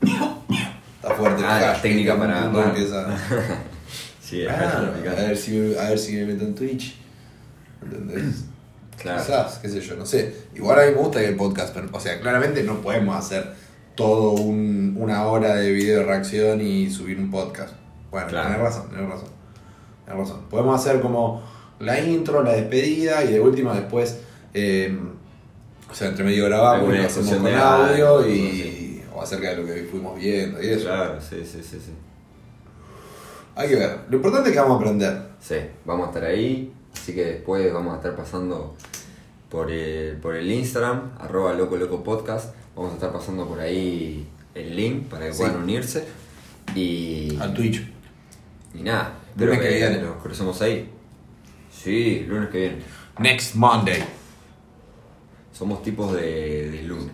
[0.02, 3.16] Está fuerte Ah, la técnica para- todo para- empieza-
[4.20, 6.96] Sí, Ah, a, ver si a ver si me meto en Twitch.
[7.84, 8.44] ¿Entendés?
[8.96, 9.20] Claro.
[9.20, 10.32] Quizás, qué sé yo, no sé.
[10.54, 13.52] Igual a mí me gusta que el podcast, pero, o sea, claramente no podemos hacer
[13.96, 17.74] todo un- una hora de video de reacción y subir un podcast.
[18.12, 18.46] Bueno, Claro.
[18.50, 19.28] tenés razón, tenés razón.
[20.06, 20.40] Tenés razón.
[20.48, 21.42] Podemos hacer como
[21.80, 24.20] la intro, la despedida y de última después,
[24.54, 24.96] eh,
[25.90, 29.56] o sea, entre medio grabamos lo hacemos con de audio audio, y o acerca de
[29.56, 30.84] lo que fuimos viendo y eso.
[30.86, 31.92] Claro, sí, sí, sí, sí.
[33.56, 33.98] Hay que ver.
[34.08, 35.22] Lo importante es que vamos a aprender.
[35.40, 36.72] Sí, vamos a estar ahí.
[36.94, 38.74] Así que después vamos a estar pasando
[39.50, 42.54] por el, por el Instagram, arroba loco loco podcast.
[42.74, 45.38] Vamos a estar pasando por ahí el link para que Sí.
[45.42, 46.06] puedan unirse.
[46.74, 47.86] Y, Al Twitch.
[48.74, 50.02] y nada, espero Lunes que, que viene.
[50.02, 50.90] nos crucemos ahí.
[51.70, 52.76] Sí, lunes que viene.
[53.18, 54.02] Next Monday.
[55.52, 57.12] Somos tipos de, de lunes.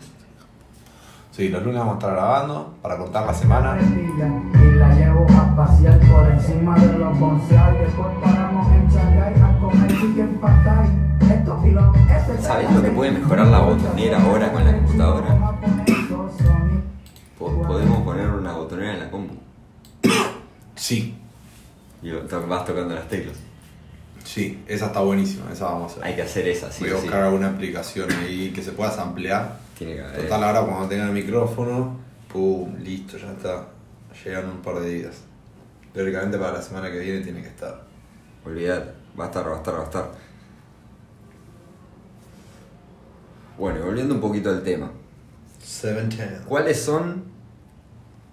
[1.33, 3.79] Sí, los lunes vamos a estar grabando para cortar la semana.
[3.81, 7.79] Y la llevo a pasear por encima de los bonsai.
[7.79, 10.89] Después paramos en Shanghai a comer chicken pad thai.
[11.31, 15.39] Esto y lo, eso ¿Sabés lo que puede mejorar la botonera ahora con la computadora?
[17.39, 19.35] Po- Podemos poner una botonera en la compu.
[20.75, 21.17] Sí,
[22.03, 23.37] Y vas tocando las teclas.
[24.25, 26.05] sí, esa está buenísima, esa vamos a hacer.
[26.05, 26.85] Hay que hacer esa, sí.
[26.85, 27.03] Voy a sí.
[27.03, 29.59] buscar alguna aplicación ahí que se pueda ampliar.
[29.81, 30.23] Tiene que haber.
[30.25, 31.97] Total, ahora cuando tenga el micrófono,
[32.31, 33.67] pum, listo, ya está.
[34.23, 35.23] Llegan un par de días.
[35.95, 37.81] Teóricamente para la semana que viene tiene que estar.
[38.45, 40.11] Olvidar, va a estar, va a estar, va a estar.
[43.57, 44.91] Bueno, volviendo un poquito al tema.
[45.63, 46.43] 710.
[46.43, 47.25] ¿Cuáles son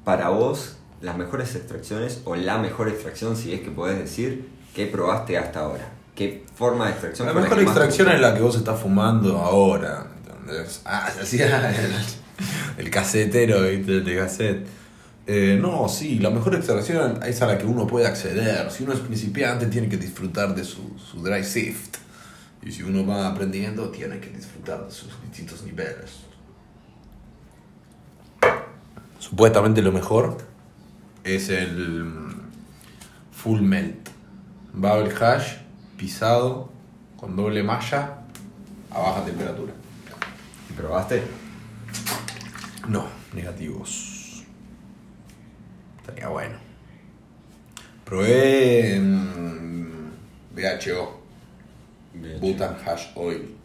[0.04, 4.86] para vos las mejores extracciones o la mejor extracción, si es que podés decir, que
[4.88, 5.94] probaste hasta ahora?
[6.14, 10.17] ¿Qué forma de extracción La mejor te extracción es la que vos estás fumando ahora.
[10.86, 14.68] Ah, el, el casetero, de cassette.
[15.30, 18.72] Eh, no, sí, la mejor extracción es a la que uno puede acceder.
[18.72, 21.98] Si uno es principiante, tiene que disfrutar de su, su dry sift.
[22.64, 26.28] Y si uno va aprendiendo, tiene que disfrutar de sus distintos niveles.
[29.20, 30.38] Supuestamente lo mejor
[31.24, 32.42] es el mm,
[33.34, 34.10] full melt.
[34.74, 35.58] Bubble hash,
[35.98, 36.72] pisado,
[37.18, 38.20] con doble malla,
[38.92, 39.74] a baja temperatura.
[40.78, 41.24] ¿Probaste?
[42.88, 44.44] No, negativos.
[46.00, 46.56] Estaría bueno.
[48.06, 50.12] Probé en
[50.56, 51.20] BHO,
[52.14, 52.40] Bien.
[52.40, 53.56] Butan Hash Oil.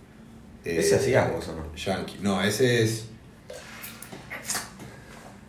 [0.64, 1.74] Eh, ¿Ese hacías vos o no?
[1.74, 2.18] Yankee.
[2.20, 3.08] No, ese es,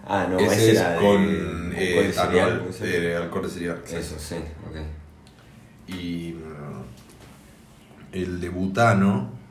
[0.06, 3.44] Ah, no, ese ese es era de con alcohol eh, de cereal, etanol, eh, alcohol
[3.44, 3.84] de cereal.
[3.90, 4.78] Eso, sí, ok.
[5.88, 6.84] Y mm,
[8.12, 9.43] el de butano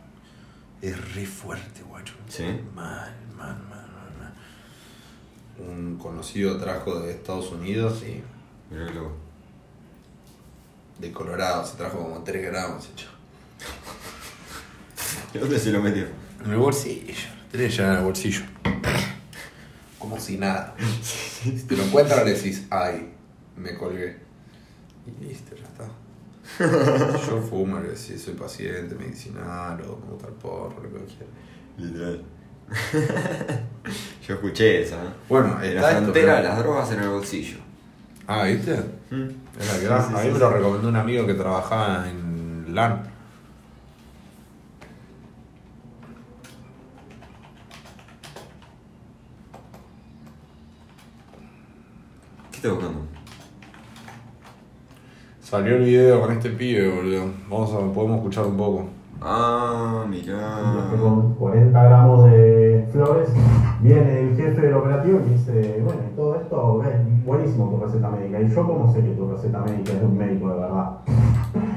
[0.83, 2.15] es re fuerte, guacho.
[2.29, 2.45] Sí.
[2.75, 5.69] Mal, mal, mal, mal, mal.
[5.69, 8.23] Un conocido trajo de Estados Unidos y
[8.73, 9.13] Mirá que loco.
[10.99, 13.09] de Colorado se trajo como 3 gramos hecho.
[15.35, 16.07] ¿Y dónde se lo metió?
[16.45, 17.29] En el bolsillo.
[17.51, 18.43] Tenés ya en el bolsillo.
[19.99, 20.75] Como si nada.
[21.03, 23.13] Si te lo encuentras le decís, ay,
[23.57, 24.19] me colgué.
[25.07, 25.89] Y listo, ya está.
[26.59, 31.27] Yo fumo, le decís, soy paciente, medicinal, o me gusta el porro, lo que quiera.
[31.79, 32.23] Literal.
[34.27, 34.97] Yo escuché esa.
[34.97, 35.09] ¿eh?
[35.29, 37.59] Bueno, En está pero- las drogas en el bolsillo.
[38.27, 38.75] Ah, ¿viste?
[39.11, 39.29] Mm.
[39.61, 40.07] Es la que da.
[40.07, 43.03] a mí me lo recomendó un amigo que trabajaba en LAN.
[52.51, 53.07] ¿Qué estás buscando?
[55.53, 57.25] Salió el video con este pibe, boludo.
[57.51, 58.85] Vamos a, podemos escuchar un poco.
[59.21, 60.89] Ah, mirá.
[60.99, 63.29] con 40 gramos de flores,
[63.83, 67.85] viene el jefe del operativo y me dice, bueno, y todo esto es buenísimo tu
[67.85, 68.41] receta médica.
[68.41, 70.91] Y yo cómo sé que tu receta médica es de un médico de verdad.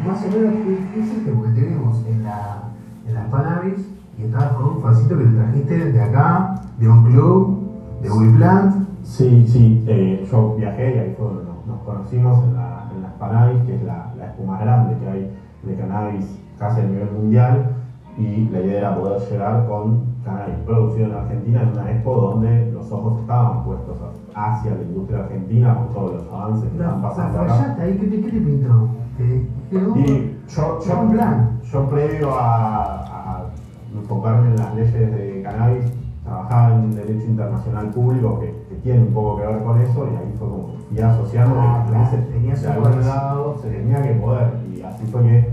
[0.07, 0.53] Más o menos,
[0.93, 1.31] ¿qué, hiciste?
[1.33, 2.69] Porque te vimos en la,
[3.05, 7.03] en la Panavis y estabas con un falsito que te trajiste de acá, de un
[7.11, 8.87] club, de Wiplant.
[9.03, 12.74] Sí, sí, eh, yo viajé y ahí fue donde nos, nos conocimos en, la,
[13.29, 15.31] Panavis, que es la, la más grande que hay
[15.63, 17.71] de cannabis casi a nivel mundial.
[18.17, 22.71] Y la idea era poder llegar con cannabis producido en Argentina en una expo donde
[22.71, 23.97] los ojos estaban puestos
[24.33, 27.53] hacia la industria argentina con todos los avances que La, están la pasando acá.
[27.55, 28.87] fallata ahí, ¿qué te, qué te pintó?
[29.17, 29.95] ¿Te quedó?
[29.97, 31.59] Y yo, yo, un plan.
[31.63, 33.43] yo previo a, a
[33.93, 35.85] enfocarme en las leyes de cannabis,
[36.23, 40.15] trabajaba en Derecho Internacional Público, que, que tiene un poco que ver con eso, y
[40.15, 43.69] ahí fue como fui asociando Ah, que claro, ese- tenías de algún buen- lado se
[43.69, 45.45] tenía que poder, y así fue que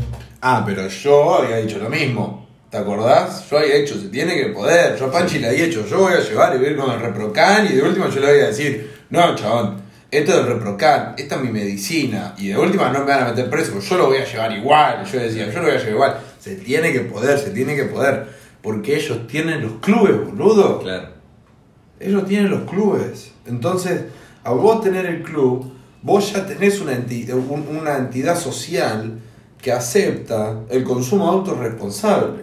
[0.42, 2.46] Ah, pero yo había dicho lo mismo.
[2.70, 3.48] ¿Te acordás?
[3.50, 4.96] Yo había hecho, se tiene que poder.
[4.96, 6.90] Yo a Panchi le había dicho, yo voy a llevar y voy a ir con
[6.90, 9.76] el Reprocan y de última yo le voy a decir, no, chabón,
[10.10, 13.48] esto del Reprocan, esta es mi medicina y de última no me van a meter
[13.50, 15.04] preso, yo lo voy a llevar igual.
[15.04, 16.16] Yo decía, yo lo voy a llevar igual.
[16.38, 18.26] Se tiene que poder, se tiene que poder.
[18.62, 20.80] Porque ellos tienen los clubes, boludo.
[20.80, 21.08] Claro.
[22.02, 23.30] Ellos tienen los clubes.
[23.46, 24.02] Entonces,
[24.44, 29.18] a vos tener el club, vos ya tenés una, enti- un- una entidad social
[29.60, 32.42] que acepta el consumo autorresponsable.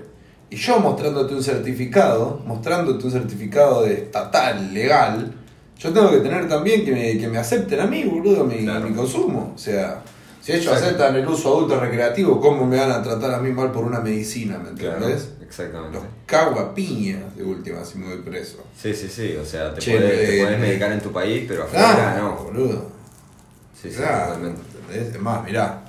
[0.50, 5.34] Y yo mostrándote un certificado, mostrándote un certificado de estatal, legal,
[5.78, 8.88] yo tengo que tener también que me, que me acepten a mí, boludo, mi, Claro.
[8.90, 9.52] mi consumo.
[9.56, 10.02] O sea,
[10.42, 10.86] si ellos Exacto.
[10.88, 14.00] aceptan el uso adulto recreativo, ¿cómo me van a tratar a mí mal por una
[14.00, 14.58] medicina?
[14.58, 15.06] ¿Me Claro.
[15.50, 15.98] Exactamente.
[15.98, 18.64] Los cago a piñas de última si me voy preso.
[18.78, 19.36] Sí, sí, sí.
[19.36, 20.62] O sea, te, Che, puedes, te eh, puedes eh.
[20.62, 22.44] medicar en tu país, pero afuera Claro, no.
[22.44, 22.86] boludo.
[23.74, 24.62] Sí, sí, totalmente.
[24.94, 25.82] Es más, mirá,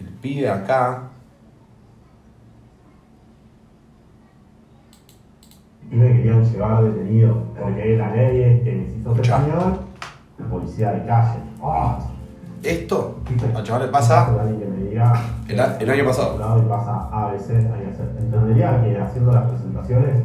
[0.00, 1.08] el pibe acá,
[5.90, 9.38] y me querían llevar detenido, porque la ley es que si sos Escuchá.
[9.38, 9.80] español,
[10.50, 11.38] policía de calle.
[11.62, 11.98] ¡Ah!
[12.62, 13.20] Esto,
[13.62, 15.12] chaval le pasa Alguien que me diga.
[15.48, 16.58] El a- el año pasado.
[16.58, 18.10] Y pasa A, B, C, hay que hacer.
[18.20, 20.22] Entendería que haciendo las presentaciones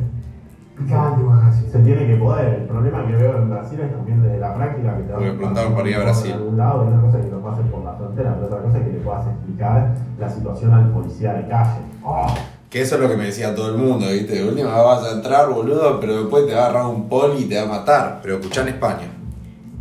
[1.72, 2.54] se tiene que poder.
[2.56, 5.74] El problema que veo en Brasil es también desde la práctica que te Porque preguntaron
[5.76, 6.32] para ir a Brasil.
[6.32, 8.60] Por algún lado, y una cosa es que lo pases por la frontera, pero otra
[8.62, 11.80] cosa es que le puedas explicar la situación al policía de calle.
[12.04, 12.28] ¡Oh!
[12.70, 14.34] Que eso es lo que me decía todo el mundo, ¿viste?
[14.36, 17.46] De última vas a entrar, boludo, pero después te va a agarrar un poli y
[17.50, 18.20] te va a matar.
[18.22, 19.08] Pero escuchá en España.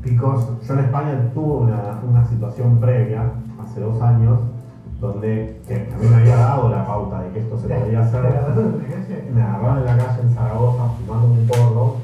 [0.05, 3.25] Yo en España tuve una, una situación previa,
[3.63, 4.39] hace dos años,
[5.01, 8.23] donde que a mí me había dado la pauta de que esto se podía hacer.
[9.35, 11.97] Me agarraron en la calle en Zaragoza fumando un porro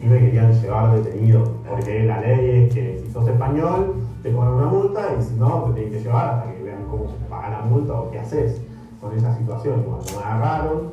[0.00, 1.44] y me querían llevar detenido.
[1.68, 5.64] Porque la ley es que si sos español te cobran una multa y si no
[5.64, 8.20] te tienen que llevar hasta que vean cómo se te paga la multa o qué
[8.20, 8.62] haces
[9.02, 9.82] con esa situación.
[9.82, 10.90] Cuando me agarraron,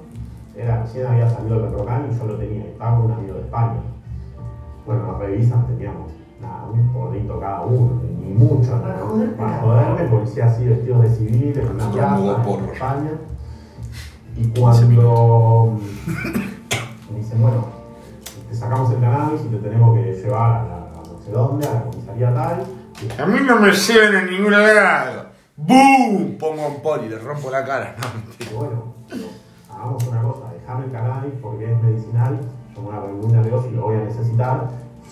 [0.58, 3.42] era recién había salido el Reprocan y yo lo tenía, estaba con un amigo de
[3.42, 3.80] España.
[4.86, 9.06] Bueno, nos revisan, teníamos nada, un porrito cada uno, ni mucho, Para ¿no?
[9.08, 9.36] joderte.
[9.36, 12.70] Para joderme, policía así vestidos de civil, en una plaza como en.
[12.74, 13.12] España.
[14.38, 15.78] Y cuando
[17.12, 17.66] me dicen, bueno,
[18.50, 21.68] te sacamos el cannabis y te tenemos que llevar a la a no sé dónde,
[21.68, 22.64] a la comisaría tal.
[23.02, 25.26] Y A mí no me lleven a ningún lado.
[25.58, 26.38] ¡Bum!
[26.40, 27.96] Pongo un poli, le rompo la cara.
[28.02, 28.08] No,
[28.40, 29.24] dije, bueno, pero
[29.72, 32.40] hagamos una cosa, dejame el cannabis porque es medicinal,
[32.76, 34.70] yo me voy a poner muy nervioso y lo voy a necesitar.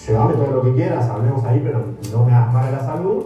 [0.08, 3.26] Llévame todo lo que quieras, hablemos ahí, pero no me hagas mal a la salud.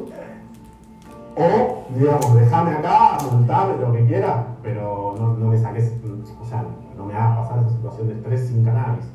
[1.35, 5.93] O, digamos, déjame acá, montame lo que quieras, pero no, no me saques,
[6.39, 6.63] o sea,
[6.95, 9.05] no me hagas pasar esa situación de estrés sin cannabis.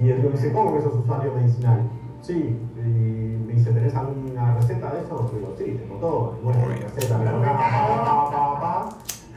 [0.00, 1.82] Y el me dice, ¿cómo que sos usuario medicinal?
[2.20, 2.80] Sí, y
[3.46, 5.30] me dice, ¿tenés alguna receta de eso?
[5.32, 8.88] Digo, sí, tengo todo, bueno, receta, pero pa, pa, pa, pa, pa.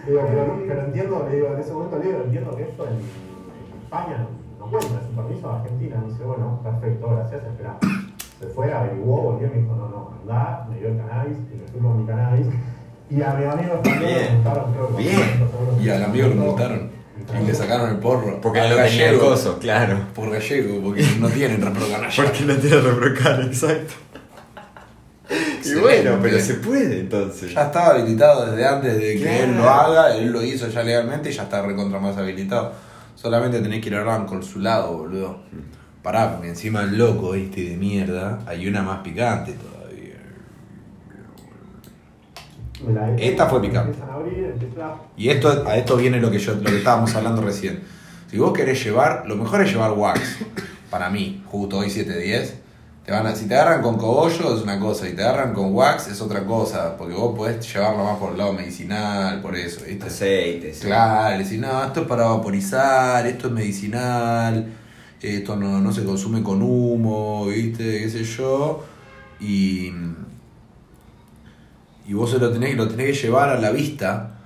[0.05, 0.21] Digo,
[0.67, 4.17] pero, entiendo, le digo, en ese momento le digo, entiendo que esto en, en España
[4.17, 5.95] no, no cuenta, es un permiso de Argentina.
[6.05, 7.77] Me dice, bueno, perfecto, gracias, espera.
[8.39, 11.55] Se fue, averiguó, volvió y me dijo, no, no, andá, me dio el cannabis y
[11.57, 12.47] me fui con mi cannabis.
[13.09, 14.41] Y a mi amigo también Bien.
[14.41, 15.15] creo que Bien.
[15.15, 15.83] 400 euros.
[15.83, 16.89] Y al amigo lo multaron.
[17.41, 18.39] Y le sacaron el porro.
[18.41, 19.19] Porque Al gallego.
[19.19, 19.97] coso, claro.
[20.15, 22.23] Por gallego, porque no tienen reprocan allá.
[22.23, 23.93] Porque no tiene reprocar, exacto.
[25.63, 27.53] Y bueno, pero se puede entonces.
[27.53, 29.43] Ya estaba habilitado desde antes de que Claro.
[29.43, 32.73] él lo haga, él lo hizo ya legalmente y ya está recontra más habilitado.
[33.21, 35.41] Solamente tenés que ir a al consulado, boludo.
[36.01, 40.15] Pará, porque encima el loco este de mierda, hay una más picante todavía.
[43.19, 43.91] Esta fue picante.
[43.91, 45.01] Empiezan a abrir, empieza a...
[45.15, 47.81] Y esto, a esto viene lo que yo, lo que estábamos hablando recién.
[48.31, 50.39] Si vos querés llevar, lo mejor es llevar wax.
[50.89, 52.60] Para mí, justo hoy 710.
[53.05, 55.73] Te van a, si te agarran con cogollo es una cosa, y te agarran con
[55.73, 59.81] wax es otra cosa, porque vos podés llevarlo más por el lado medicinal, por eso,
[59.87, 60.05] ¿viste?
[60.05, 60.79] Aceites.
[60.81, 64.71] Claro, no, esto es para vaporizar, esto es medicinal,
[65.19, 68.01] esto no, no se consume con humo, ¿viste?
[68.01, 68.83] ¿Qué sé yo?
[69.39, 69.91] Y,
[72.07, 74.37] y vos se lo tenés, lo tenés que llevar a la vista,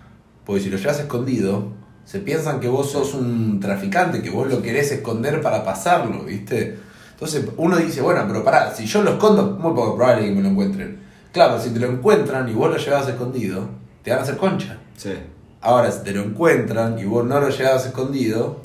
[0.45, 1.73] porque si lo llevas escondido,
[2.05, 6.84] se piensan que vos sos un traficante, que vos lo querés esconder para pasarlo, ¿viste?
[7.15, 10.41] Entonces uno dice, bueno, pero pará, si yo lo escondo, muy poco probable que me
[10.41, 10.99] lo encuentren.
[11.31, 13.69] Claro, si te lo encuentran y vos lo llevas escondido,
[14.03, 14.77] te van a hacer concha.
[14.97, 15.13] Sí.
[15.61, 18.57] Ahora, si te lo encuentran y vos no lo llevas escondido,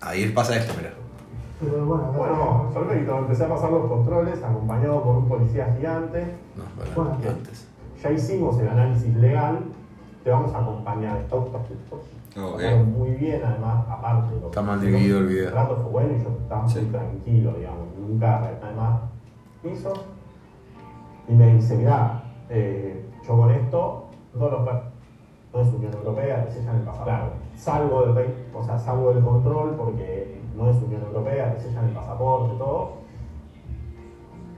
[0.00, 0.92] ahí pasa esto, mira.
[1.60, 6.36] Pero bueno, Bueno, perfecto, empecé a pasar los controles acompañado por un policía gigante.
[6.56, 6.62] No,
[6.94, 7.66] Bueno, antes.
[8.00, 9.58] Ya hicimos el análisis legal,
[10.22, 11.18] te vamos a acompañar.
[11.18, 12.17] Está Ok.
[12.46, 14.34] Pasaron muy bien, además, aparte.
[14.40, 15.44] lo- Está mal dividido el video.
[15.46, 16.80] El trato fue bueno y yo estaba Sí.
[16.80, 17.86] muy tranquilo, digamos.
[17.98, 19.00] Nunca, además,
[19.64, 19.92] hizo.
[21.28, 24.82] Y me dice, mirá, eh, yo con esto, todos los per-
[25.52, 27.36] no es Unión Europea, sellan el pasaporte.
[27.56, 31.94] Salgo del, o sea, salgo del control porque no es Unión Europea, te sellan el
[31.94, 32.92] pasaporte, todo.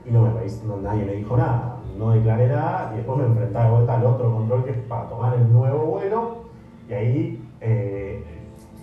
[0.05, 0.29] Y no me
[0.67, 4.05] no, nadie me dijo nada, no declaré nada y después me enfrentaba de vuelta al
[4.05, 6.35] otro control que es para tomar el nuevo vuelo
[6.89, 8.17] y ahí eh,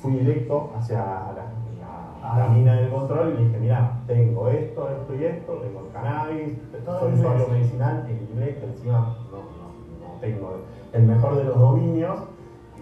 [0.00, 4.88] fui directo hacia la, la- la mina del control y le dije, mira, tengo esto,
[4.88, 6.52] esto y esto, tengo el cannabis,
[6.98, 8.98] soy usuario medicinal en inglés, encima
[9.30, 10.58] no, no- no tengo
[10.92, 12.18] el mejor de los dominios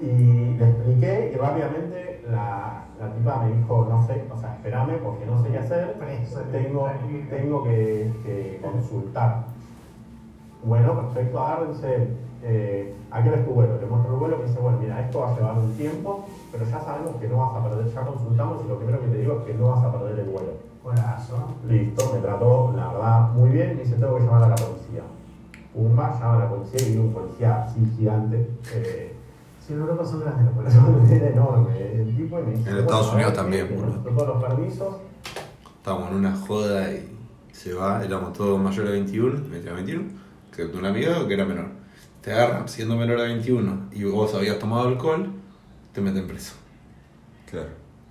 [0.01, 4.99] y le expliqué y rápidamente la, la tipa me dijo, no sé, o sea, espérame
[5.03, 5.97] porque no sé qué hacer,
[6.51, 6.87] tengo,
[7.31, 9.37] tengo que, que consultar.
[10.63, 12.07] Bueno, perfecto, agárrense.
[12.43, 13.79] Eh, ¿A qué hora es tu vuelo?
[13.81, 16.65] Le muestro el vuelo, me dice, bueno, mira, esto va a llevar un tiempo, pero
[16.65, 19.39] ya sabemos que no vas a perder, ya consultamos y lo primero que te digo
[19.41, 20.53] es que no vas a perder el vuelo.
[20.85, 21.37] Buenazo.
[21.69, 25.03] Listo, me trató, la verdad, muy bien, me dice, tengo que llamar a la policía.
[25.75, 28.51] Pumba, llama a la policía y viene un policía así gigante.
[28.75, 29.13] Eh,
[29.67, 31.11] Si en Europa son grandes los policías.
[31.11, 34.45] era enorme el tipo y me dice, En Estados Unidos ver, también, muestro todos los
[34.45, 34.97] permisos.
[35.79, 37.13] Estábamos en una joda y
[37.53, 39.41] Se va, éramos todos mayores de 21,
[39.75, 40.03] 21,
[40.51, 41.67] excepto un amigo que era menor.
[42.27, 45.31] Te agarran siendo menor de 21 y vos habías tomado alcohol,
[45.93, 46.55] te meten preso.
[47.49, 47.69] Claro.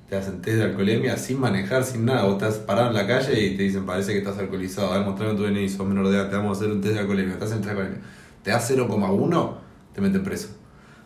[0.08, 2.24] Te hacen test de alcoholemia sin manejar, sin nada.
[2.24, 4.94] Vos estás parado en la calle y te dicen, parece que estás alcoholizado.
[4.94, 6.94] A ver, mostrame tu DNI, sos menor de edad, te vamos a hacer un test
[6.94, 7.34] de alcoholemia.
[7.34, 8.02] Estás en test de alcoholemia.
[8.42, 9.58] Te das 0,1,
[9.94, 10.48] te meten preso.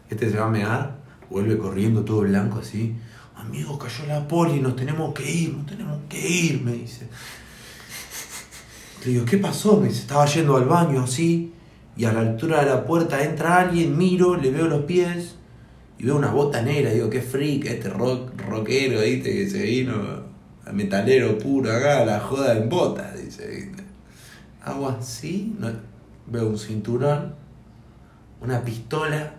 [0.07, 0.97] Este se va a mear,
[1.31, 2.95] vuelve corriendo todo blanco así.
[3.35, 7.07] Amigo, cayó la poli, nos tenemos que ir, nos tenemos que ir, me dice.
[9.03, 9.79] Le digo, ¿qué pasó?
[9.79, 11.55] Me dice, estaba yendo al baño así,
[11.99, 15.35] y a la altura de la puerta entra alguien, miro, le veo los pies,
[15.97, 19.33] y veo una bota negra, digo, qué freak, este rock, rockero, ¿viste?
[19.33, 19.93] Que se vino,
[20.65, 23.83] a metalero puro acá, la joda en botas, dice, ¿viste?
[24.63, 25.71] Hago así, no-
[26.27, 27.35] veo un cinturón,
[28.41, 29.33] una pistola,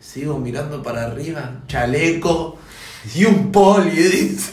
[0.00, 2.56] sigo mirando para arriba, chaleco
[3.14, 4.52] y un poli, dice.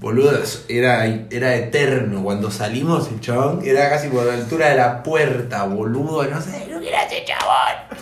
[0.00, 0.32] Boludo,
[0.68, 2.22] era, era eterno.
[2.24, 6.24] Cuando salimos, el chabón era casi por la altura de la puerta, boludo.
[6.24, 7.98] No sé era ese chabón.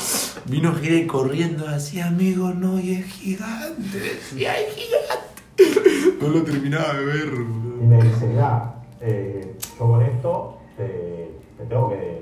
[0.46, 3.98] Vino Gira corriendo así, amigo, no, y es gigante.
[3.98, 6.18] Decía, es gigante.
[6.20, 11.64] No lo terminaba de ver, Y me dice, mira, eh, yo con esto te, te
[11.68, 12.20] tengo que.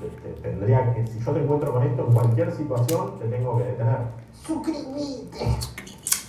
[0.00, 1.06] te- te- tendría que.
[1.06, 3.98] Si yo te encuentro con esto en cualquier situación, te tengo que detener.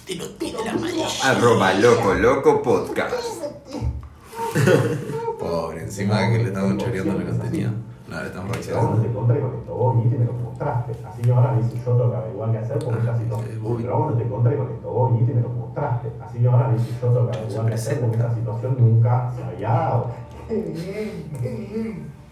[0.06, 1.04] Te lo tiene la mano.
[1.24, 3.14] Arroba loco loco podcast.
[5.40, 7.72] Pobre, encima de que le estaban choreando el contenido.
[8.08, 9.02] No, le estamos Pero vos no reaccionando.
[9.02, 10.92] te encontré con esto, vos viniste y me lo mostraste.
[11.08, 13.52] Así que ahora dice, yo tengo que averiguar qué hacer por esta Ah, situación.
[13.54, 13.82] sí, voy.
[13.84, 16.08] Pero vos no te encontré con esto, vos viniste y me lo mostraste.
[16.24, 19.44] Así que ahora dice, yo tengo que averiguar qué hacer porque esta situación nunca se
[19.44, 20.08] había dado.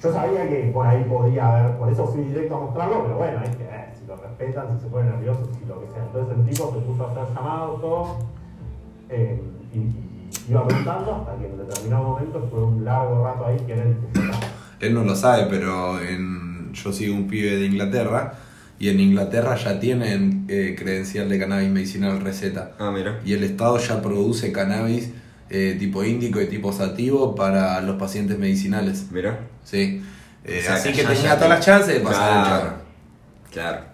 [0.03, 3.39] Yo sabía que por ahí podía haber, por eso fui directo a mostrarlo, pero bueno,
[3.39, 6.03] hay que ver si lo respetan, si se ponen nerviosos, si lo que sea.
[6.03, 8.07] Entonces el tipo se puso a hacer llamados, todo,
[9.09, 9.41] eh,
[9.73, 13.73] y, y iba preguntando hasta que en determinado momento fue un largo rato ahí que
[13.73, 14.39] era el que estaba.
[14.81, 18.33] Él no lo sabe, pero en, yo sigo un pibe de Inglaterra
[18.79, 22.71] y en Inglaterra ya tienen eh, credencial de cannabis medicinal receta.
[22.79, 23.19] Ah, mira.
[23.23, 25.09] Y el Estado ya produce cannabis
[25.49, 29.05] eh, tipo índico y tipo sativo para los pacientes medicinales.
[29.11, 29.39] Mira.
[29.63, 30.01] Sí.
[30.45, 32.59] Eh, O sea, así que tenía todas las chances de pasar el Claro.
[32.63, 32.73] chabón.
[33.51, 33.91] Claro.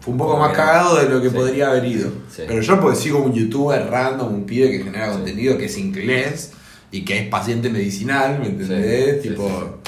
[0.00, 1.34] Fue un poco más cagado de lo que Sí.
[1.34, 2.10] podría haber ido.
[2.30, 2.42] Sí.
[2.46, 5.12] Pero yo pues sigo un youtuber random, un pibe que genera Sí.
[5.12, 6.52] contenido que es inglés
[6.90, 9.20] y que es paciente medicinal, ¿me entendés?
[9.22, 9.80] Tipo,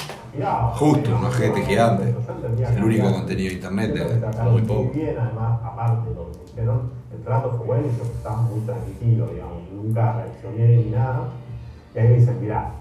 [0.73, 2.15] Justo, un ojete gigante.
[2.75, 4.21] el único contenido de internet,
[4.51, 4.91] muy poco.
[4.93, 8.59] bien, además, aparte de lo que dijeron, el trato fue bueno y yo estaba muy
[8.61, 11.29] tranquilo, digamos, nunca reaccioné ni nada.
[11.95, 12.71] Y ahí me dicen, mirá,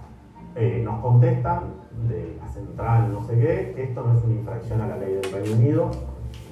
[0.55, 1.61] eh, nos contestan
[2.09, 5.33] de la central, no sé qué, esto no es una infracción a la ley del
[5.33, 5.91] Reino Unido.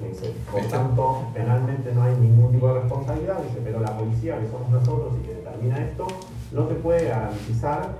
[0.01, 3.37] Me dice, por tanto, penalmente no hay ningún tipo de responsabilidad.
[3.43, 6.07] Dice, pero la policía, que somos nosotros y que determina esto,
[6.51, 7.93] no te puede garantizar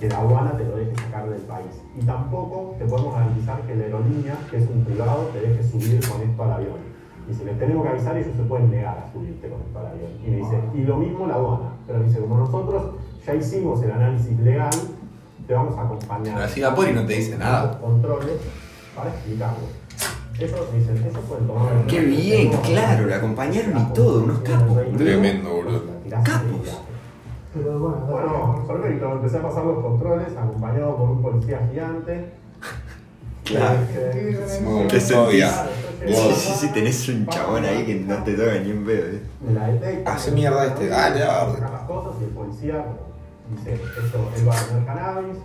[0.00, 1.66] que la aduana te lo deje sacar del país.
[2.00, 6.00] Y tampoco te podemos garantizar que la aerolínea, que es un privado, te deje subir
[6.08, 6.78] con esto al avión.
[7.30, 9.86] Y si les tenemos que avisar, ellos se pueden negar a subirte con esto al
[9.86, 10.10] avión.
[10.26, 11.70] Y me dice, y lo mismo la aduana.
[11.86, 12.82] Pero me dice, como nosotros
[13.26, 14.70] ya hicimos el análisis legal,
[15.46, 16.34] te vamos a acompañar.
[16.34, 17.78] Pero así Singapur y no te dice nada.
[17.78, 18.38] Controles
[18.96, 19.80] para explicarlo.
[20.38, 24.24] Eso, me dicen, eso fue el tomar el- Qué bien, claro, la acompañaron y todo,
[24.24, 24.78] unos capos.
[24.96, 25.84] Tremendo, boludo.
[26.08, 26.80] Capos.
[27.52, 32.32] Pero bueno, Bueno, perfecto, empecé a pasar los controles acompañado por un policía gigante.
[33.42, 33.80] Claro.
[33.92, 35.48] Claro, yo
[36.06, 39.06] Sí, sí, sí, tenés un chabón ahí que no te toca ni un pedo.
[39.08, 39.22] ¿eh?
[39.40, 40.14] Me la detecta.
[40.14, 42.86] Hace mierda este, dale, las cosas y el policía
[43.50, 45.36] dice, esto, él va a tener cannabis,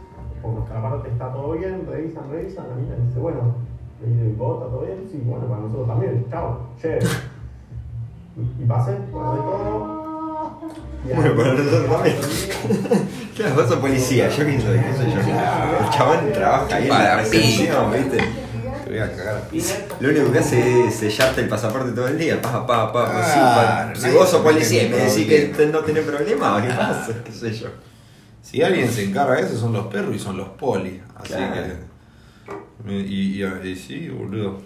[0.41, 3.55] por nuestra parte está todo bien, revisan, revisan, la mina dice, bueno,
[4.01, 5.07] le dice, ¿y vos está todo bien?
[5.11, 7.05] Sí, bueno, para nosotros también, chao, chévere.
[8.59, 10.04] Y, pasé, pasé todo.
[11.13, 12.15] Bueno, ahí- para nosotros también.
[13.35, 15.19] Claro, vos sos policía, yo qué soy, qué sé yo.
[15.19, 18.17] El chabón trabaja ahí en la recepción, ¿viste?
[18.17, 19.41] Te voy a cagar.
[19.99, 23.23] Lo único que hace es sellarte el pasaporte todo el día, pa, pa, pa, pa,
[23.25, 23.93] sí, pa.
[23.95, 27.09] Si vos sos policía y me decís que no tenés problema, ¿qué pasa?
[27.25, 27.67] ¿Qué sé yo?
[28.41, 31.01] Si alguien se encarga de eso son los perros y son los polis.
[31.15, 31.53] Así Claro.
[32.85, 32.93] que.
[32.93, 34.61] Y, y, y sí, boludo.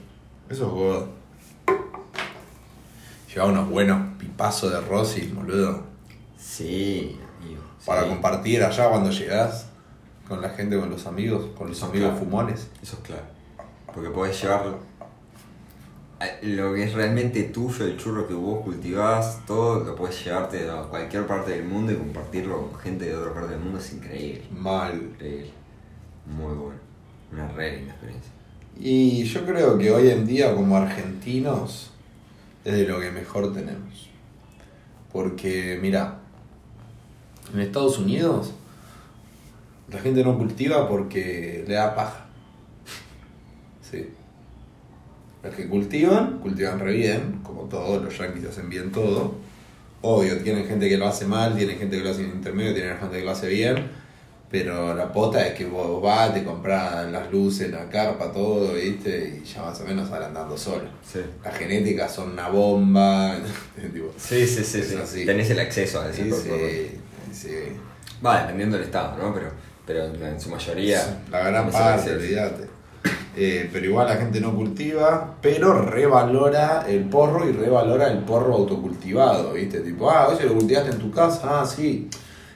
[0.50, 1.06] Eso es joda.
[3.34, 5.84] Llevaba unos buenos pipazos de Rossi, boludo.
[6.40, 7.62] Sí, amigo.
[7.86, 9.68] Para compartir allá cuando llegás
[10.28, 12.24] con la gente, con los amigos, con los amigos Claro.
[12.26, 12.68] fumones.
[12.82, 13.24] Eso es claro.
[13.94, 14.78] Porque podés llevar
[16.42, 20.82] lo que es realmente tuyo, el churro que vos cultivás, todo lo podés llevarte a
[20.84, 24.44] cualquier parte del mundo y compartirlo con gente de otra parte del mundo es increíble.
[24.52, 24.94] Mal.
[24.96, 25.52] Increíble.
[26.26, 26.80] Muy bueno.
[27.32, 28.32] Una re linda experiencia.
[28.78, 31.92] Y yo creo que hoy en día como argentinos
[32.66, 34.10] es de lo que mejor tenemos.
[35.12, 36.19] Porque mira,
[37.54, 38.52] en Estados Unidos
[39.92, 42.26] La gente no cultiva porque le da paja.
[43.82, 44.08] Sí.
[45.44, 49.34] Los que cultivan, cultivan re bien, como todos, los yanquis hacen bien todo.
[50.02, 52.98] Obvio, tienen gente que lo hace mal, tienen gente que lo hace en intermedio, tienen
[52.98, 54.00] gente que lo hace bien.
[54.52, 59.42] Pero la pota es que vos vas, te compras las luces, la carpa, todo, ¿viste?
[59.44, 60.86] Y ya más o menos salen andando solo.
[61.06, 61.20] Sí.
[61.44, 63.38] Las genéticas son una bomba.
[63.94, 64.96] tipo, Sí, sí, sí, sí.
[64.96, 65.26] así.
[65.26, 66.99] Tenés el acceso a ese sí, sí,
[67.32, 67.50] sí.
[68.26, 69.34] Va, dependiendo del estado, ¿no?
[69.34, 69.48] Pero,
[69.86, 71.22] pero en su mayoría.
[71.32, 72.68] La gran parte, olvídate.
[73.38, 78.56] Eh, pero igual la gente no cultiva, pero revalora el porro y revalora el porro
[78.56, 79.80] autocultivado, ¿viste?
[79.80, 82.10] Tipo, ah, oye, lo cultivaste en tu casa, ah, sí.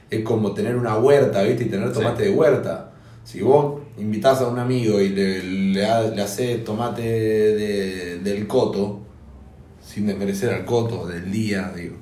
[0.10, 1.64] Es como tener una huerta, ¿viste?
[1.64, 1.94] Y tener Sí.
[1.96, 2.92] tomate de huerta.
[3.24, 9.00] Si vos invitás a un amigo y le, le, le haces tomate de- del coto,
[9.82, 11.96] sin desmerecer al coto del día, digo,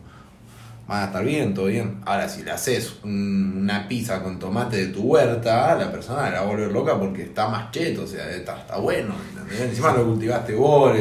[0.91, 1.95] van a estar bien, todo bien.
[2.05, 6.41] Ahora, si le haces un- una pizza con tomate de tu huerta, la persona la
[6.41, 9.13] va a volver loca porque está más cheto, o sea, está, está bueno.
[9.29, 9.69] ¿entendés?
[9.69, 10.91] Encima lo cultivaste vos,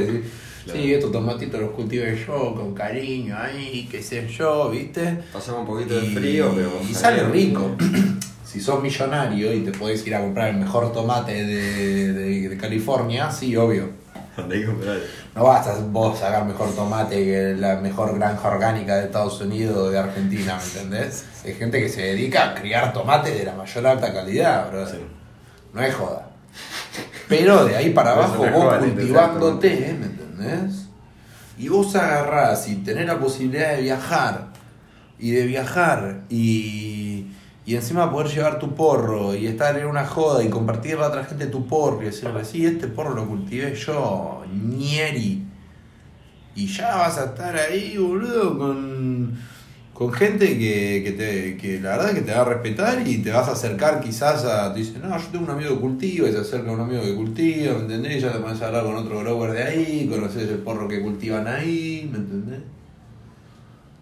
[0.65, 0.79] Claro.
[0.79, 5.19] sí, estos tomatitos los cultivé yo, con cariño, ahí, qué sé yo, ¿viste?
[5.33, 6.71] Pasamos un poquito de frío, pero.
[6.89, 7.75] Y sale rico.
[8.45, 12.57] si sos millonario y te podés ir a comprar el mejor tomate de, de- de
[12.57, 13.89] California, sí, obvio.
[15.35, 19.91] No basta vos sacar mejor tomate que la mejor granja orgánica de Estados Unidos o
[19.91, 21.25] de Argentina, ¿me entendés?
[21.45, 24.87] Hay gente que se dedica a criar tomate de la mayor alta calidad, bro.
[24.87, 24.99] Sí.
[25.73, 26.31] No es joda.
[27.29, 30.87] Pero de ahí para abajo vos joda, cultivándote, ¿me entendés?
[31.59, 34.49] Y vos agarrás y tenés la posibilidad de viajar
[35.19, 37.10] y de viajar y,
[37.71, 41.25] y encima poder llevar tu porro y estar en una joda y compartirle a otra
[41.25, 45.47] gente tu porro y decirle, sí, este porro lo cultivé yo, ñeri.
[46.57, 49.39] Y ya vas a estar ahí, boludo, con,
[49.95, 53.31] con gente que, que, te, que la verdad que te va a respetar y te
[53.31, 54.75] vas a acercar quizás a...
[54.75, 57.03] Te dice, no, yo tengo un amigo que cultiva y se acerca a un amigo
[57.03, 58.17] que cultiva, ¿me entendés?
[58.17, 61.01] Y ya te pones a hablar con otro grower de ahí, conoces el porro que
[61.01, 62.63] cultivan ahí, ¿me entendés?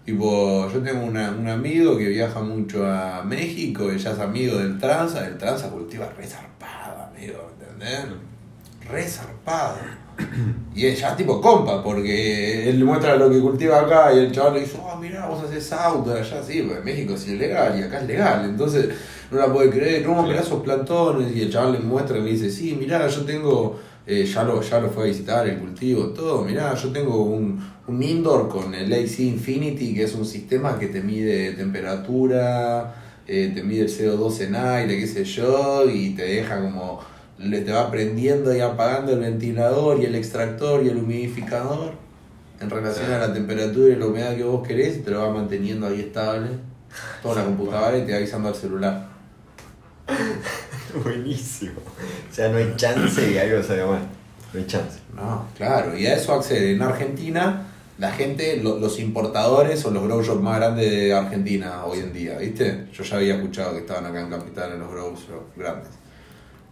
[0.09, 4.79] Tipo, yo tengo una- un amigo que viaja mucho a México, ella es amigo del
[4.79, 8.07] tranza, el tranza cultiva re zarpado, amigo, ¿entendés?
[8.91, 9.77] Re zarpado.
[10.75, 14.33] Y ella es tipo compa, porque él le muestra lo que cultiva acá y el
[14.33, 17.39] chaval le dice, oh, mirá, vos haces auto allá, sí, pues en México sí es
[17.39, 18.89] legal y acá es legal, entonces
[19.31, 22.31] no la puede creer, no, mirá esos plantones, y el chaval le muestra y le
[22.31, 23.79] dice, sí, mirá, yo tengo,
[24.11, 27.63] eh, ya, lo, ya lo fue a visitar, el cultivo, todo, mirá, yo tengo un,
[27.87, 32.95] un indoor con el AC Infinity, que es un sistema que te mide temperatura,
[33.27, 37.01] eh, te mide el CO2 en aire, qué sé yo, y te deja como,
[37.39, 41.93] le te va prendiendo y apagando el ventilador y el extractor y el humidificador
[42.61, 45.35] en relación a la temperatura y la humedad que vos querés y te lo va
[45.35, 46.49] manteniendo ahí estable.
[47.23, 49.09] Toda la computadora y te va avisando al celular.
[51.05, 51.81] Buenísimo.
[52.31, 54.01] O sea, no hay chance de que algo salga mal.
[54.53, 54.99] No hay chance.
[55.15, 56.73] No, claro, y a eso accede.
[56.73, 57.67] En Argentina,
[57.99, 62.13] la gente, lo- los importadores son los grow shops más grandes de Argentina hoy en
[62.13, 62.87] día, ¿viste?
[62.93, 65.89] Yo ya había escuchado que estaban acá en Capital en los grow shops grandes.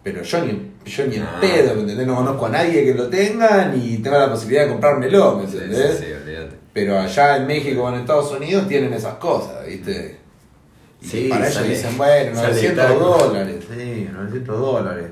[0.03, 1.37] Pero yo ni, yo ni en Ah.
[1.41, 2.07] pedo, ¿me entendés?
[2.07, 5.57] No conozco a nadie que lo tenga ni tenga la posibilidad de comprármelo, ¿me Sí,
[5.57, 5.97] entendés?
[5.97, 6.55] sí, sí, olvídate.
[6.73, 10.17] Pero allá en México o en Estados Unidos tienen esas cosas, ¿viste?
[11.01, 12.99] Y Sí, para ellos sale- dicen, bueno, sale 900 taco.
[12.99, 13.65] dólares.
[13.69, 15.07] Sí, 900 dólares.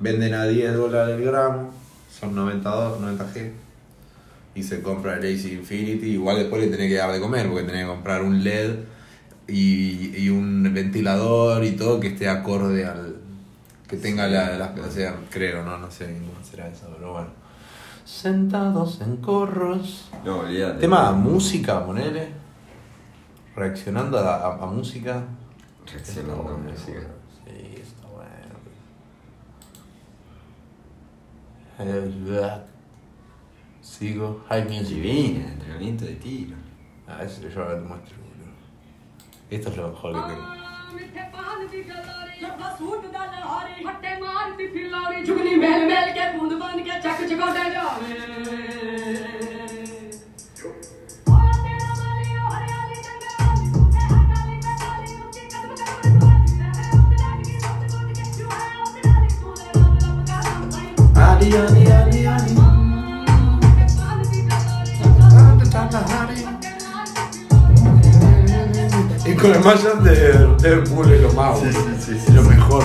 [0.00, 1.70] Venden a 10 dólares el gramo,
[2.20, 3.50] son 92, 90 G.
[4.56, 6.10] Y se compra el AC Infinity.
[6.12, 8.76] Igual después le tenés que dar de comer, porque tenés que comprar un LED
[9.48, 13.16] y, y un ventilador y todo que esté acorde al.
[13.88, 14.78] que tenga la- las.
[14.78, 15.76] o sea, creo, ¿no?
[15.78, 17.28] No sé cómo será eso, pero bueno.
[18.04, 20.08] Sentados en corros.
[20.24, 20.80] No, olvídate.
[20.80, 22.28] Tema música, ponele.
[23.56, 25.24] Reaccionando a, a- a música.
[25.90, 27.00] Reaccionando a música.
[27.44, 28.54] Sí, está bueno.
[31.78, 32.60] Eh,
[33.80, 34.44] Sigo.
[34.48, 34.88] High music.
[34.96, 36.56] Divina, entrenamiento de tiro.
[37.06, 38.16] Ah, eso yo ahora te muestro.
[38.16, 38.52] boludo.
[39.50, 40.54] Esto es lo mejor que tengo.
[69.26, 72.42] Y con el Mayan de, de Pool es lo más, Sí, sí, sí, sí, lo
[72.44, 72.84] mejor.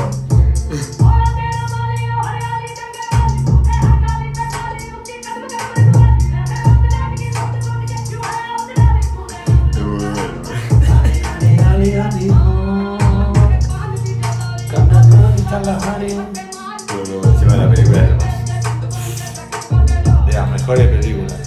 [20.70, 21.41] Mejores películas.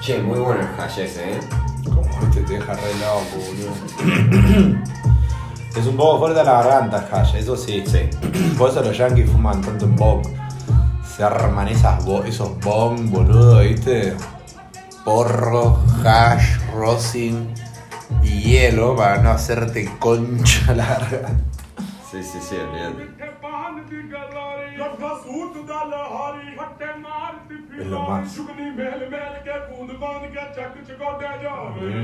[0.00, 1.40] Che, muy bueno el hash ese, ¿eh?
[1.84, 4.78] Como este te deja re loco, boludo.
[5.76, 7.84] Es un poco fuerte a la garganta el hash, eso sí.
[7.86, 8.08] Sí.
[8.56, 10.26] Por eso los yankees fuman tanto en bong.
[11.16, 14.16] Se arman esas bo- esos bong, boludo, ¿viste?
[15.04, 17.52] Porro, hash, rosin
[18.22, 21.44] y hielo para no hacerte concha la garganta.
[22.10, 23.18] Sí, sí, sí, olvídate.
[24.88, 30.52] ਵਸਦਾ ਸੂਤ ਦਾ ਲਹਾਰੀ ਹੱਟੇ ਮਾਰ ਪਿੱਪੀ ਲਾਈ ਸੁਗਨੀ ਮਹਿਲ ਮਹਿਲ ਕੇ ਬੂੰਦ ਬਾਂਦ ਕੇ
[30.56, 31.96] ਚੱਕ ਚਗੋਟਿਆ ਜਾਵੇ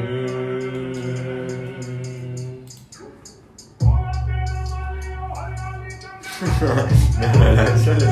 [7.85, 8.09] Şöyle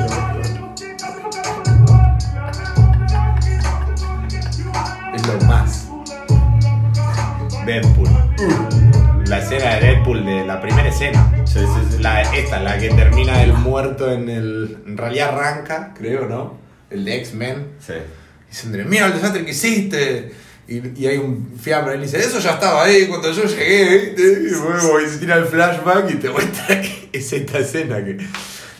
[5.15, 5.77] Elon Musk
[7.65, 8.22] Ben Polo
[9.57, 11.31] escena de Deadpool de la primera escena.
[11.45, 11.97] Sí, sí, sí.
[12.01, 14.77] La, esta, la que termina el muerto en el.
[14.85, 16.57] En realidad arranca, creo, ¿no?
[16.89, 17.67] El de X-Men.
[17.79, 17.93] Sí.
[18.49, 20.31] Dice Andrés, mira el desastre que hiciste.
[20.67, 21.95] Y, y hay un fiambre.
[21.95, 23.97] Él dice, eso ya estaba ahí cuando yo llegué.
[24.15, 24.21] ¿viste?
[24.21, 28.17] Y luego y se tira el flashback y te muestra que es esta escena que,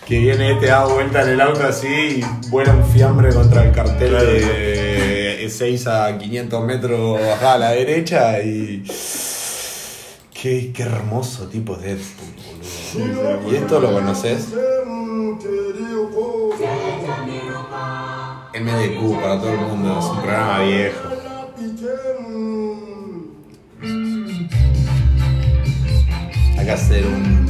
[0.08, 3.72] que viene este da vuelta en el auto así y vuela un fiambre contra el
[3.72, 4.26] cartel Claro.
[4.26, 8.84] de 6 a 500 metros bajada a la derecha y.
[10.44, 12.28] Qué, qué hermoso tipo de Deadpool,
[12.98, 13.50] boludo.
[13.50, 14.50] ¿Y esto lo conoces?
[18.54, 21.00] MDQ para todo el mundo, es un programa viejo.
[26.58, 27.48] Hay que hacer un,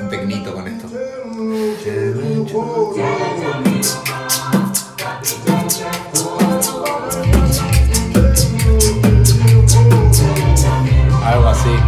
[0.00, 0.88] un tecnito con esto.
[11.22, 11.83] Algo así.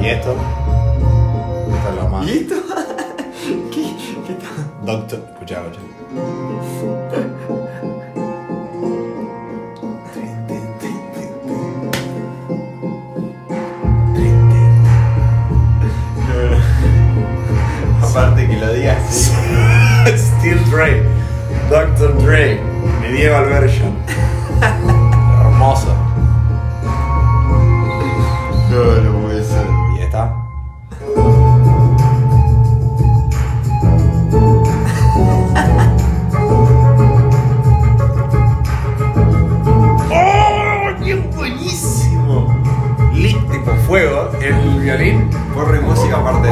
[0.00, 0.32] ¿Y esto?
[0.32, 2.26] Esto es lo más.
[2.26, 2.54] ¿Y esto?
[3.72, 3.82] ¿Qué,
[4.26, 4.84] qué tal?
[4.84, 5.20] Doctor.
[5.32, 5.80] Escucha, escucha.
[18.02, 19.32] Aparte que lo digas así.
[20.16, 21.02] Still Dre.
[21.70, 22.16] Dr.
[22.22, 22.60] Dre.
[23.00, 23.94] Medieval version.
[24.60, 25.94] Hermoso.
[28.70, 29.03] No,
[43.94, 45.30] fuego, el violín.
[45.54, 46.48] Corre música aparte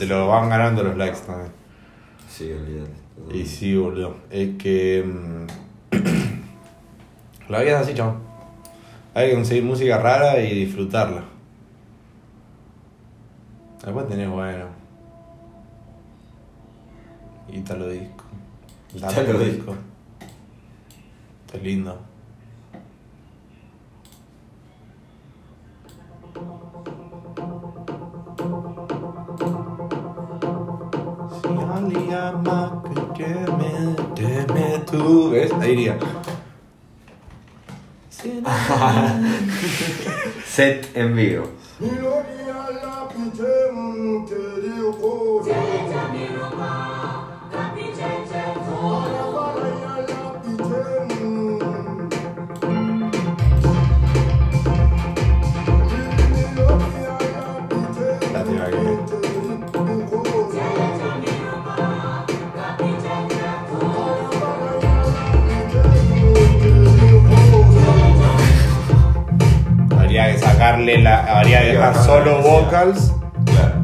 [0.00, 1.52] se lo, van ganando los likes también.
[2.26, 3.36] Sí, olvídate.
[3.36, 4.16] Y sí, boludo.
[4.30, 5.04] Es que.
[5.04, 5.46] mm,
[7.50, 8.16] la vida es así, chaval.
[9.12, 11.24] Hay que conseguir música rara y disfrutarla.
[13.84, 14.64] Después tenés, bueno.
[17.52, 18.24] Italo disco.
[18.94, 19.76] Italo disco.
[21.44, 22.09] Está lindo.
[34.90, 35.30] Tú.
[35.30, 35.52] ¿Ves?
[35.60, 35.98] Ahí iría.
[40.46, 41.46] Set en vivo.
[70.70, 71.38] Sacarle la.
[71.38, 73.12] Habría que dejar solo vocals.
[73.44, 73.74] Claro.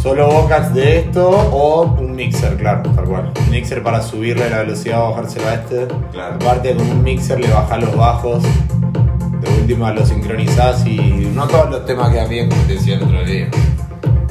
[0.00, 3.32] Solo vocals de esto o un mixer, claro, tal cual.
[3.36, 5.88] Un mixer para subirle la velocidad o bajárselo a este.
[6.12, 6.36] Claro.
[6.36, 8.44] Aparte con un mixer le bajás los bajos.
[8.44, 13.02] De última lo sincronizás y no todos los temas quedan bien, como te decía el
[13.02, 13.48] otro día.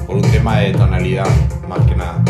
[0.07, 1.27] Por un tema de tonalidad,
[1.67, 2.23] más que nada.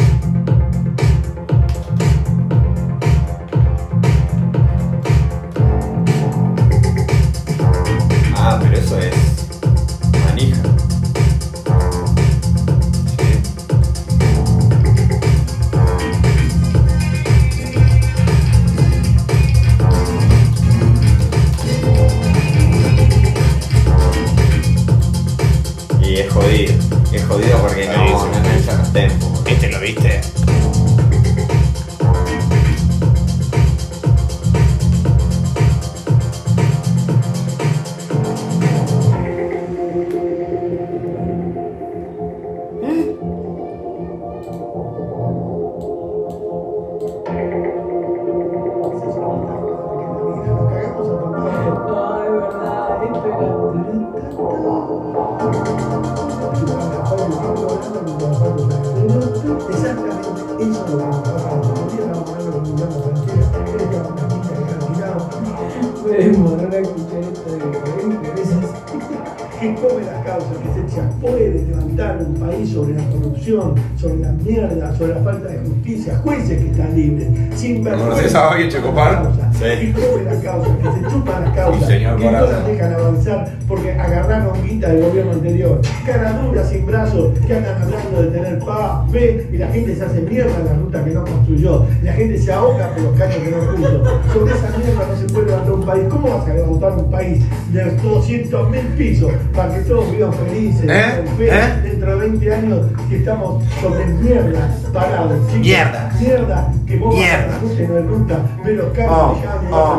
[74.99, 79.31] Sobre la falta de justicia, jueces que están libres, sin ¿Conoces a Bagui Checopar?
[79.53, 79.63] Sí.
[79.63, 82.93] Que come las causas, que se chupan las causas, Sí, señor que no las dejan
[82.93, 85.81] avanzar porque agarraron guita del gobierno anterior.
[86.05, 90.03] Cara dura, sin brazos, que andan hablando de tener paz, fe, y la gente se
[90.03, 91.85] hace mierda en la ruta que no construyó.
[92.03, 94.03] La gente se ahoga por los caños que no puso.
[94.33, 96.03] Sobre esa mierda no se puede levantar un país.
[96.09, 100.85] ¿Cómo vas a levantar un país de 200 mil pisos para que todos vivan felices,
[100.89, 101.23] ¿Eh?
[101.23, 101.98] con fe, ¿Eh?
[101.99, 102.79] Dentro de 20 años
[103.09, 105.37] que estamos sobre mierda, parados?
[105.51, 105.59] ¿sí?
[105.59, 106.11] Mierda.
[106.17, 107.59] Mierda, que vos Mierda.
[107.59, 109.41] ruta y no ruta, los Oh,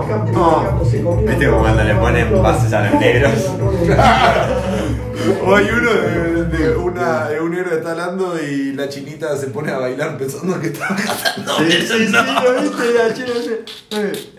[0.07, 0.85] campos, oh, oh.
[0.85, 1.27] se comió.
[1.29, 3.33] ¿Viste como cuando le ponen bases a los ¿Cómo negros?
[5.57, 9.71] hay uno de, de una, de un héroe está hablando y la chinita se pone
[9.71, 11.59] a bailar pensando que está cantando.
[11.59, 14.31] Sí, sí, sí, lo viste, la china ese.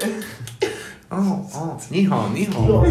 [1.14, 2.84] Oh, oh, hijo, No, hijo.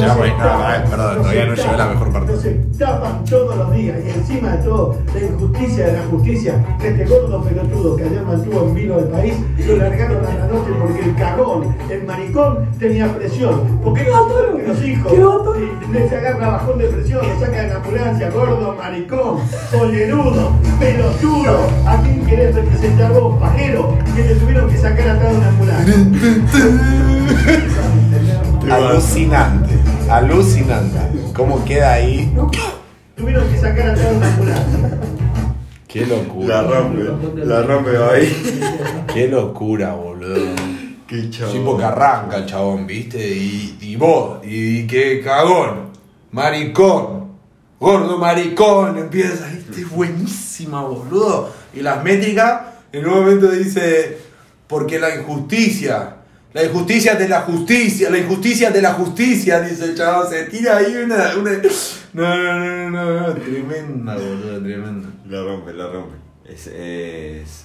[0.00, 2.32] Ya, pues, perdón, no todavía no llegó la mejor parte.
[2.32, 6.64] No se tapan todos los días y encima de todo la injusticia de la justicia,
[6.80, 9.34] que este gordo pelotudo que ayer mantuvo en vilo el país,
[9.66, 13.78] lo largaron a la noche porque el cagón, el maricón, tenía presión.
[13.84, 15.12] ¿Por qué no saben que los hijos
[15.92, 19.38] les agarra bajón de presión, lo sacan en ambulancia, gordo, maricón,
[19.70, 21.68] pollerudo, pelotudo?
[21.86, 25.94] ¿A quién querés representar vos, pajero, que te tuvieron que sacar atrás de una ambulancia?
[28.70, 29.59] Alucinante,
[30.10, 30.98] alucinante.
[31.34, 32.32] ¿Cómo queda ahí?
[33.16, 34.98] Tuvieron que sacar atrás de una ambulancia.
[35.86, 36.62] Qué La locura.
[36.62, 38.52] rompe, la rompe ahí.
[39.12, 40.54] Qué locura, boludo.
[41.06, 41.52] Qué chavo.
[41.52, 43.18] Sí, porque arranca el chabón, ¿viste?
[43.18, 45.90] Y, y vos, y qué cagón,
[46.30, 47.32] maricón,
[47.80, 51.52] gordo maricón, empieza, este es buenísima, boludo.
[51.74, 54.18] Y las métricas, en un momento dice,
[54.68, 56.16] porque la injusticia,
[56.52, 60.78] la injusticia de la justicia, la injusticia de la justicia, dice el chabón, se tira
[60.78, 61.36] ahí una...
[61.36, 61.52] una...
[62.12, 65.08] No, no, no, no, no, tremenda, boludo, tremenda.
[65.28, 66.16] La rompe, la rompe.
[66.44, 66.66] Es.
[66.66, 67.64] es...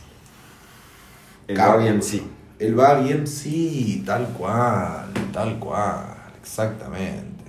[1.47, 1.85] El Cabrón.
[1.85, 2.23] Barbie MC.
[2.59, 7.43] El va bien, sí, tal cual, tal cual, exactamente.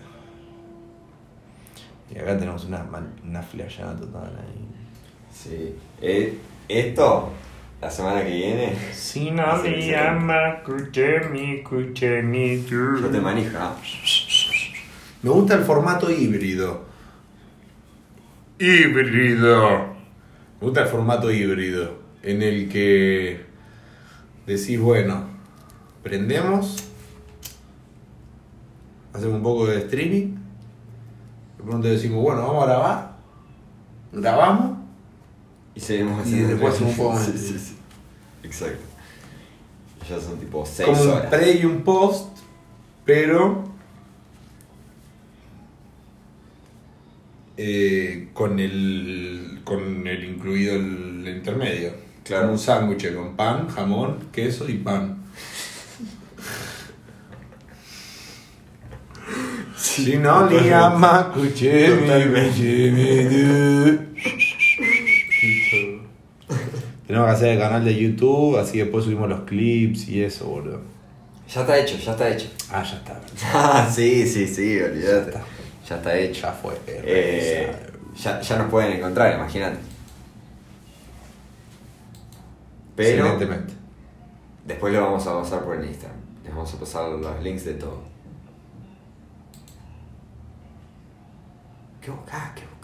[2.12, 2.84] Y acá tenemos una,
[3.24, 4.68] una total ahí.
[5.32, 5.76] Sí.
[6.00, 7.30] Eh, esto,
[7.80, 13.74] la semana que viene, Si no me escúcheme, escúcheme yo te manija.
[15.22, 16.84] Me gusta el formato híbrido.
[18.58, 19.96] Híbrido.
[20.60, 23.44] Me gusta el formato híbrido, en el que
[24.46, 25.24] decís, bueno,
[26.02, 26.76] prendemos,
[29.12, 30.34] hacemos un poco de streaming,
[31.58, 33.16] de pronto decimos, bueno, vamos a grabar,
[34.12, 34.75] grabamos,
[35.76, 37.76] Y seguimos Y haciendo después un poco Sí, sí, sí.
[38.42, 38.80] Exacto.
[40.08, 41.26] Ya son tipo 6 como un horas.
[41.26, 42.38] pre y un post,
[43.04, 43.64] pero
[47.56, 51.90] eh, con el con el incluido el, intermedio.
[52.24, 52.50] Claro.
[52.52, 55.22] Un sándwich con pan, jamón, queso y pan.
[59.76, 60.74] Si no totalmente.
[60.74, 61.88] ama, escuché
[62.92, 64.15] mi
[67.06, 70.80] Tenemos que hacer el canal de YouTube, así después subimos los clips y eso, boludo.
[71.52, 72.48] Ya está hecho, ya está hecho.
[72.70, 73.20] Ah, ya está.
[73.54, 75.32] Ah, sí, sí, sí, olvídate.
[75.32, 75.44] Ya está.
[75.88, 76.42] Ya está hecho.
[76.42, 76.74] Ya fue.
[76.86, 77.72] Eh,
[78.16, 79.78] ya, ya nos pueden encontrar, imagínate.
[82.96, 83.74] Pero Excelentemente.
[84.64, 86.18] después lo vamos a pasar por el Instagram.
[86.42, 88.02] Les vamos a pasar los links de todo.
[92.00, 92.50] ¿Qué buscás?
[92.54, 92.75] ¿Qué buscás?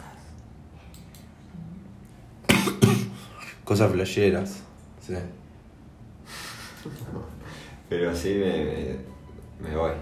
[3.65, 4.61] Cosas flasheras.
[5.07, 5.15] Sí.
[7.89, 8.97] Pero así me, me,
[9.71, 9.93] me voy.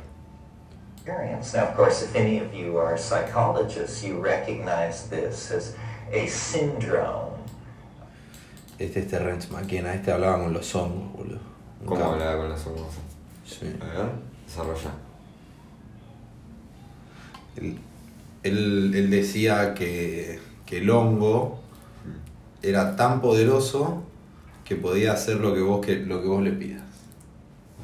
[1.06, 5.74] Now, of course, if any of you are psychologists, you recognize this as
[6.12, 7.30] a syndrome.
[8.78, 9.94] Este es Terrence McKenna.
[9.94, 11.40] Este hablaba con los hongos, boludo.
[11.84, 12.12] ¿Cómo capo.
[12.12, 13.00] hablaba con las famosas?
[13.44, 13.74] Sí.
[13.80, 14.10] A ver,
[14.46, 14.90] desarrolla.
[17.56, 17.78] Él,
[18.42, 21.59] él- él decía que, que el hongo
[22.62, 24.02] era tan poderoso
[24.64, 26.82] que podía hacer lo que vos, que, lo que vos le pidas.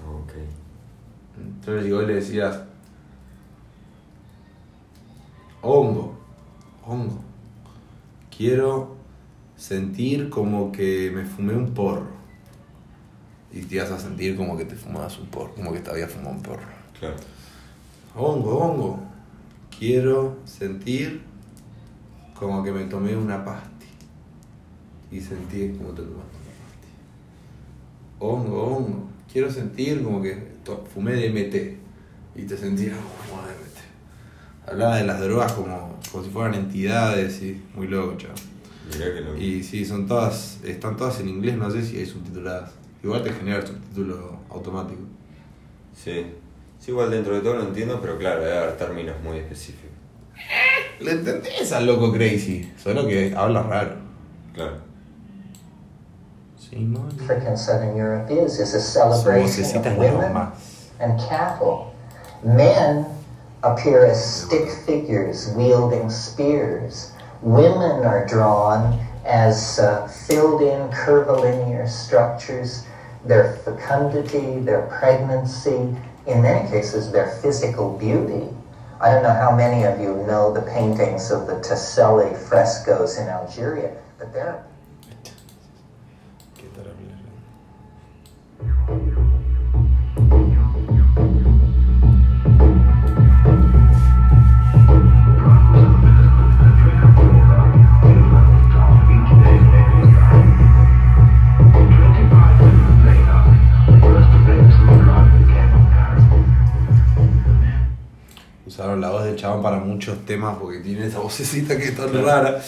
[0.06, 0.32] Ok.
[1.38, 2.60] Entonces si vos le decías,
[5.62, 6.16] hongo,
[6.84, 7.20] hongo,
[8.34, 8.96] quiero
[9.56, 12.16] sentir como que me fumé un porro.
[13.52, 16.06] Y te ibas a sentir como que te fumabas un porro, como que te había
[16.06, 16.66] fumado un porro.
[16.98, 17.16] Claro.
[18.14, 19.00] Hongo, hongo,
[19.76, 21.22] quiero sentir
[22.38, 23.75] como que me tomé una pasti.
[25.10, 26.88] Y sentí como te tomaste pasti.
[28.18, 30.36] Hongo, hongo, quiero sentir como que
[30.92, 31.76] fumé DMT.
[32.34, 34.68] Y te sentías como DMT.
[34.68, 38.36] Hablaba de las drogas como, como si fueran entidades y muy loco, chaval.
[38.92, 42.06] Mirá que lo Y sí, son todas, están todas en inglés, no sé si hay
[42.06, 42.72] subtituladas.
[43.02, 45.02] Igual te genera el subtítulo automático.
[45.94, 46.26] Sí.
[46.78, 49.90] Sí, igual dentro de todo lo entiendo, pero claro, debe haber términos muy específicos.
[51.00, 52.70] ¿Le entendés al loco crazy?
[52.76, 53.96] Solo que habla raro.
[54.52, 54.78] Claro.
[56.72, 60.52] African Southern Europe is, is a celebration of women
[61.00, 61.94] and cattle.
[62.44, 63.06] Men
[63.62, 67.12] appear as stick figures wielding spears.
[67.42, 72.84] Women are drawn as uh, filled in curvilinear structures.
[73.24, 75.96] Their fecundity, their pregnancy,
[76.26, 78.48] in many cases, their physical beauty.
[79.00, 83.28] I don't know how many of you know the paintings of the Tassili frescoes in
[83.28, 84.64] Algeria, but they're
[108.66, 112.12] Usaron la voz del chabón para muchos temas porque tiene esa vocecita que es tan
[112.24, 112.60] rara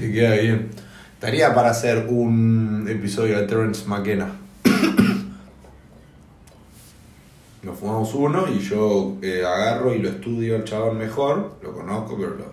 [0.00, 0.70] que queda bien.
[1.14, 4.28] Estaría para hacer un episodio de Terrence McKenna.
[7.64, 11.56] Nos fumamos uno y yo eh, agarro y lo estudio al chabón mejor.
[11.62, 12.44] Lo conozco, pero lo,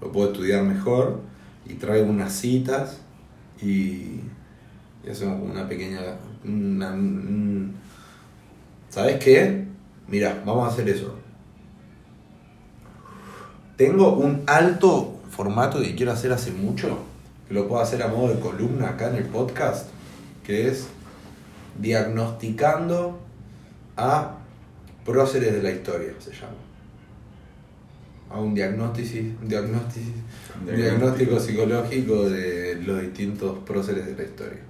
[0.00, 1.20] lo puedo estudiar mejor.
[1.66, 3.00] Y traigo unas citas
[3.62, 4.20] y,
[5.04, 6.00] y hacemos una pequeña.
[8.90, 9.64] ¿Sabes qué?
[10.08, 11.14] Mira, vamos a hacer eso.
[13.76, 16.98] Tengo un alto formato que quiero hacer hace mucho,
[17.48, 19.88] que lo puedo hacer a modo de columna acá en el podcast,
[20.44, 20.88] que es
[21.80, 23.23] diagnosticando
[23.96, 24.36] a
[25.04, 26.54] próceres de la historia, se llama.
[28.30, 30.10] A un diagnóstico, un diagnóstico,
[30.68, 34.60] un diagnóstico psicológico de los distintos próceres de la historia.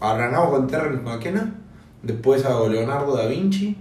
[0.00, 1.54] Arrancamos con Terrence McKenna,
[2.02, 3.76] después hago Leonardo da Vinci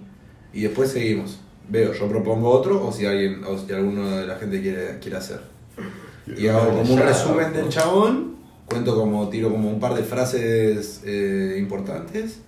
[0.54, 1.40] y después seguimos.
[1.68, 5.18] Veo, yo propongo otro o si alguien o si alguno de la gente quiere, quiere
[5.18, 5.42] hacer.
[6.38, 8.36] Y hago como un resumen del chabón,
[8.66, 12.40] cuento como, tiro como un par de frases eh, importantes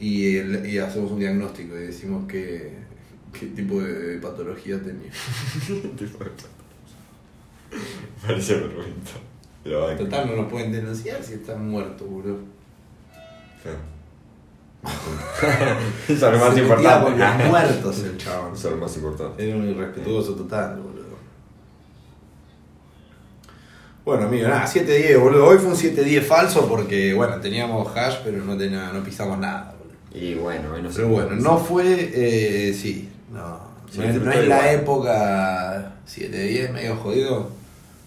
[0.00, 2.74] y, el- y hacemos un diagnóstico y decimos qué,
[3.32, 5.10] qué tipo de patología tenía.
[8.26, 9.10] Parece perfecto.
[9.64, 10.04] Banco.
[10.04, 12.38] Total, no lo pueden denunciar si están muertos, boludo.
[16.08, 17.18] Es lo más con importante.
[17.18, 18.54] los muertos el chabón.
[18.54, 19.48] Eso es lo más importante.
[19.48, 21.06] Era un irrespetuoso total, boludo.
[24.04, 25.46] Bueno, amigo, nada, 7-10, boludo.
[25.48, 29.74] Hoy fue un 7-10 falso porque, bueno, teníamos hash, pero no, tenía- no pisamos nada.
[30.18, 33.60] Y bueno, no Pero bueno, no fue, eh, sí, no.
[33.90, 37.50] Sí, no, es, no es la época 7-10, medio jodido,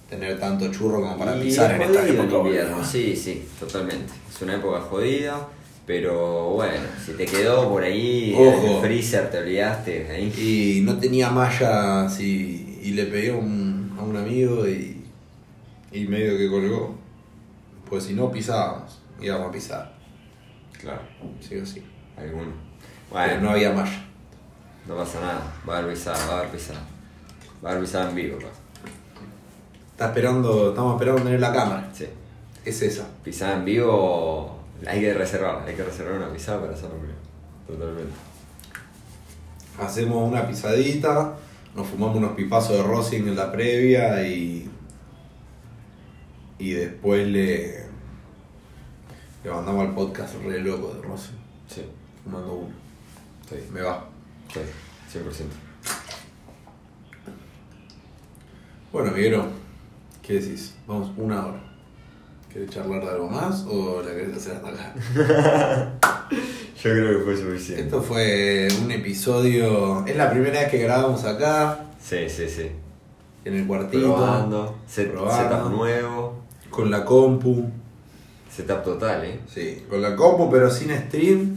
[0.09, 2.83] tener tanto churro como para Y pisar en es esta época, invierno.
[2.83, 4.11] Sí, sí, totalmente.
[4.27, 5.47] Es una época jodida,
[5.85, 8.77] pero bueno, si te quedó por ahí Ojo.
[8.77, 10.33] el freezer, te olvidaste ahí.
[10.35, 15.03] Y no tenía malla así, y le pegué a un, a un amigo y,
[15.91, 16.95] y medio que colgó.
[17.87, 19.93] Pues si no pisábamos, íbamos a pisar,
[20.81, 21.01] Claro,
[21.39, 21.83] sí o sí.
[22.19, 22.51] Alguno.
[23.11, 24.05] Pero Bueno, no había malla.
[24.87, 26.79] no pasa nada, va a haber pisada, va a haber pisada.
[27.63, 28.37] Va a haber pisada en vivo.
[29.91, 31.89] Está esperando, estamos esperando tener la cámara.
[31.93, 32.07] Sí.
[32.65, 33.07] Es esa.
[33.23, 37.13] Pisada en vivo hay que reservar, hay que reservar una pisada para hacerlo vivo.
[37.67, 38.13] Totalmente.
[39.79, 41.35] Hacemos una pisadita,
[41.75, 44.69] nos fumamos unos pipazos de Rosing en la previa y.
[46.59, 47.87] Y después le.
[49.43, 51.35] Le mandamos al podcast re loco de Rosing.
[51.67, 51.85] Sí,
[52.23, 52.73] Fumando uno.
[53.49, 54.05] sí, Me va.
[54.53, 54.59] sí,
[55.19, 55.43] 100%.
[58.91, 59.45] Bueno, Miguelo,
[60.23, 60.75] ¿qué decís?
[60.87, 61.61] Vamos una hora.
[62.51, 65.93] ¿Querés charlar de algo más o la querés hacer hasta acá?
[66.31, 67.83] Yo creo que fue suficiente.
[67.83, 70.03] Esto fue un episodio.
[70.07, 72.71] Es la primera vez que grabamos acá, Sí, sí, sí.
[73.45, 74.15] en el cuartito.
[74.15, 75.55] Probando, set, Probando.
[75.55, 76.41] setup nuevo,
[76.71, 77.69] Con la compu.
[78.51, 79.39] setup total, ¿eh?
[79.47, 81.55] Sí, con la compu pero sin stream.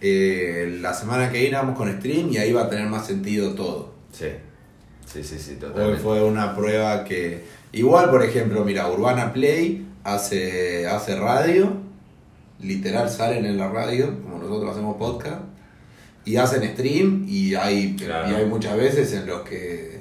[0.00, 3.54] Eh, la semana que viene vamos con stream y ahí va a tener más sentido
[3.54, 3.92] todo.
[4.12, 4.26] Sí,
[5.06, 6.00] sí, sí, sí, Hoy totalmente.
[6.02, 7.44] fue una prueba que.
[7.72, 11.72] Igual, por ejemplo, mira, Urbana Play hace, hace radio,
[12.60, 15.42] literal salen en la radio, como nosotros hacemos podcast,
[16.24, 18.30] y hacen stream y hay, Claro.
[18.30, 20.00] y hay muchas veces en los que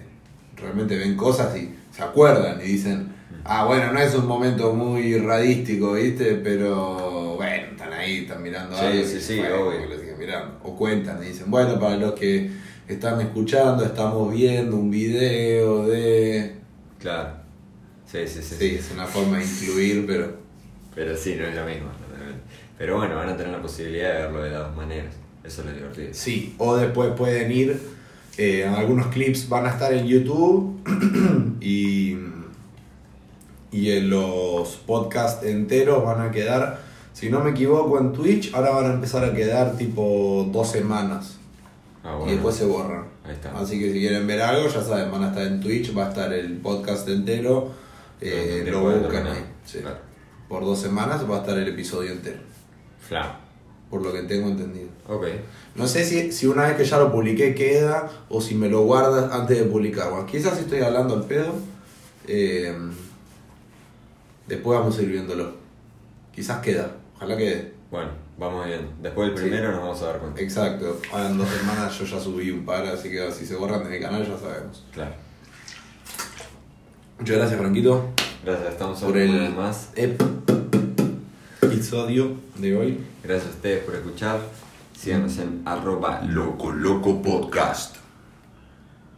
[0.56, 3.10] realmente ven cosas y se acuerdan y dicen,
[3.45, 6.36] ah, bueno, no es un momento muy radístico, ¿viste?
[6.43, 7.68] Pero bueno,
[8.10, 9.86] ahí, están mirando Sí, algo sí, sí, bueno, obvio.
[9.88, 10.60] lo siguen mirando.
[10.64, 12.49] O cuentan y dicen, bueno, para los que
[12.88, 16.55] están escuchando, estamos viendo un video de...
[16.99, 17.30] Claro.
[18.05, 18.55] Sí, sí, sí.
[18.57, 20.38] Sí, es una forma de incluir, pero...
[20.95, 21.88] Pero sí, no es lo mismo.
[22.78, 25.14] Pero bueno, van a tener la posibilidad de verlo de las dos maneras.
[25.43, 26.10] Eso es lo divertido.
[26.14, 27.80] Sí, o después pueden ir,
[28.38, 30.80] eh, algunos clips van a estar en YouTube
[31.62, 32.18] y,
[33.72, 36.80] y en los podcasts enteros van a quedar,
[37.20, 41.36] si no me equivoco, en Twitch, ahora van a empezar a quedar tipo dos semanas
[42.03, 42.32] Ah, y bueno.
[42.32, 43.03] después se borran.
[43.26, 43.51] Ahí está.
[43.59, 46.09] Así que si quieren ver algo, ya saben, van a estar en Twitch, va a
[46.09, 47.72] estar el podcast entero,
[48.22, 49.45] eh, lo el buscan ahí.
[49.65, 49.80] sí.
[49.80, 49.97] Claro.
[50.47, 52.39] Por dos semanas va a estar el episodio entero,
[53.07, 53.28] Flam.
[53.89, 54.88] por lo que tengo entendido.
[55.07, 55.26] Ok.
[55.76, 58.82] No sé si, si una vez que ya lo publiqué queda o si me lo
[58.84, 60.09] guardas antes de publicar.
[60.09, 61.53] Bueno, quizás si estoy hablando al pedo.
[62.28, 62.74] eh,
[64.47, 65.53] después vamos a ir viéndolo.
[66.34, 66.95] Quizás queda.
[67.20, 67.74] Ojalá quede.
[67.91, 68.91] Bueno, vamos viendo.
[69.01, 69.43] Después del Sí.
[69.45, 70.41] primero nos vamos a dar cuenta.
[70.41, 70.99] Exacto.
[71.11, 73.89] Ahora en dos semanas yo ya subí un par, así que si se borran de
[73.89, 74.86] mi canal ya sabemos.
[74.93, 75.11] Claro.
[77.20, 78.05] Muchas gracias, Franquito,
[78.45, 79.89] Gracias, estamos por el más.
[81.61, 82.99] episodio de hoy.
[83.24, 84.39] Gracias a ustedes por escuchar.
[84.97, 87.97] Síganos en arroba Loco Loco Podcast.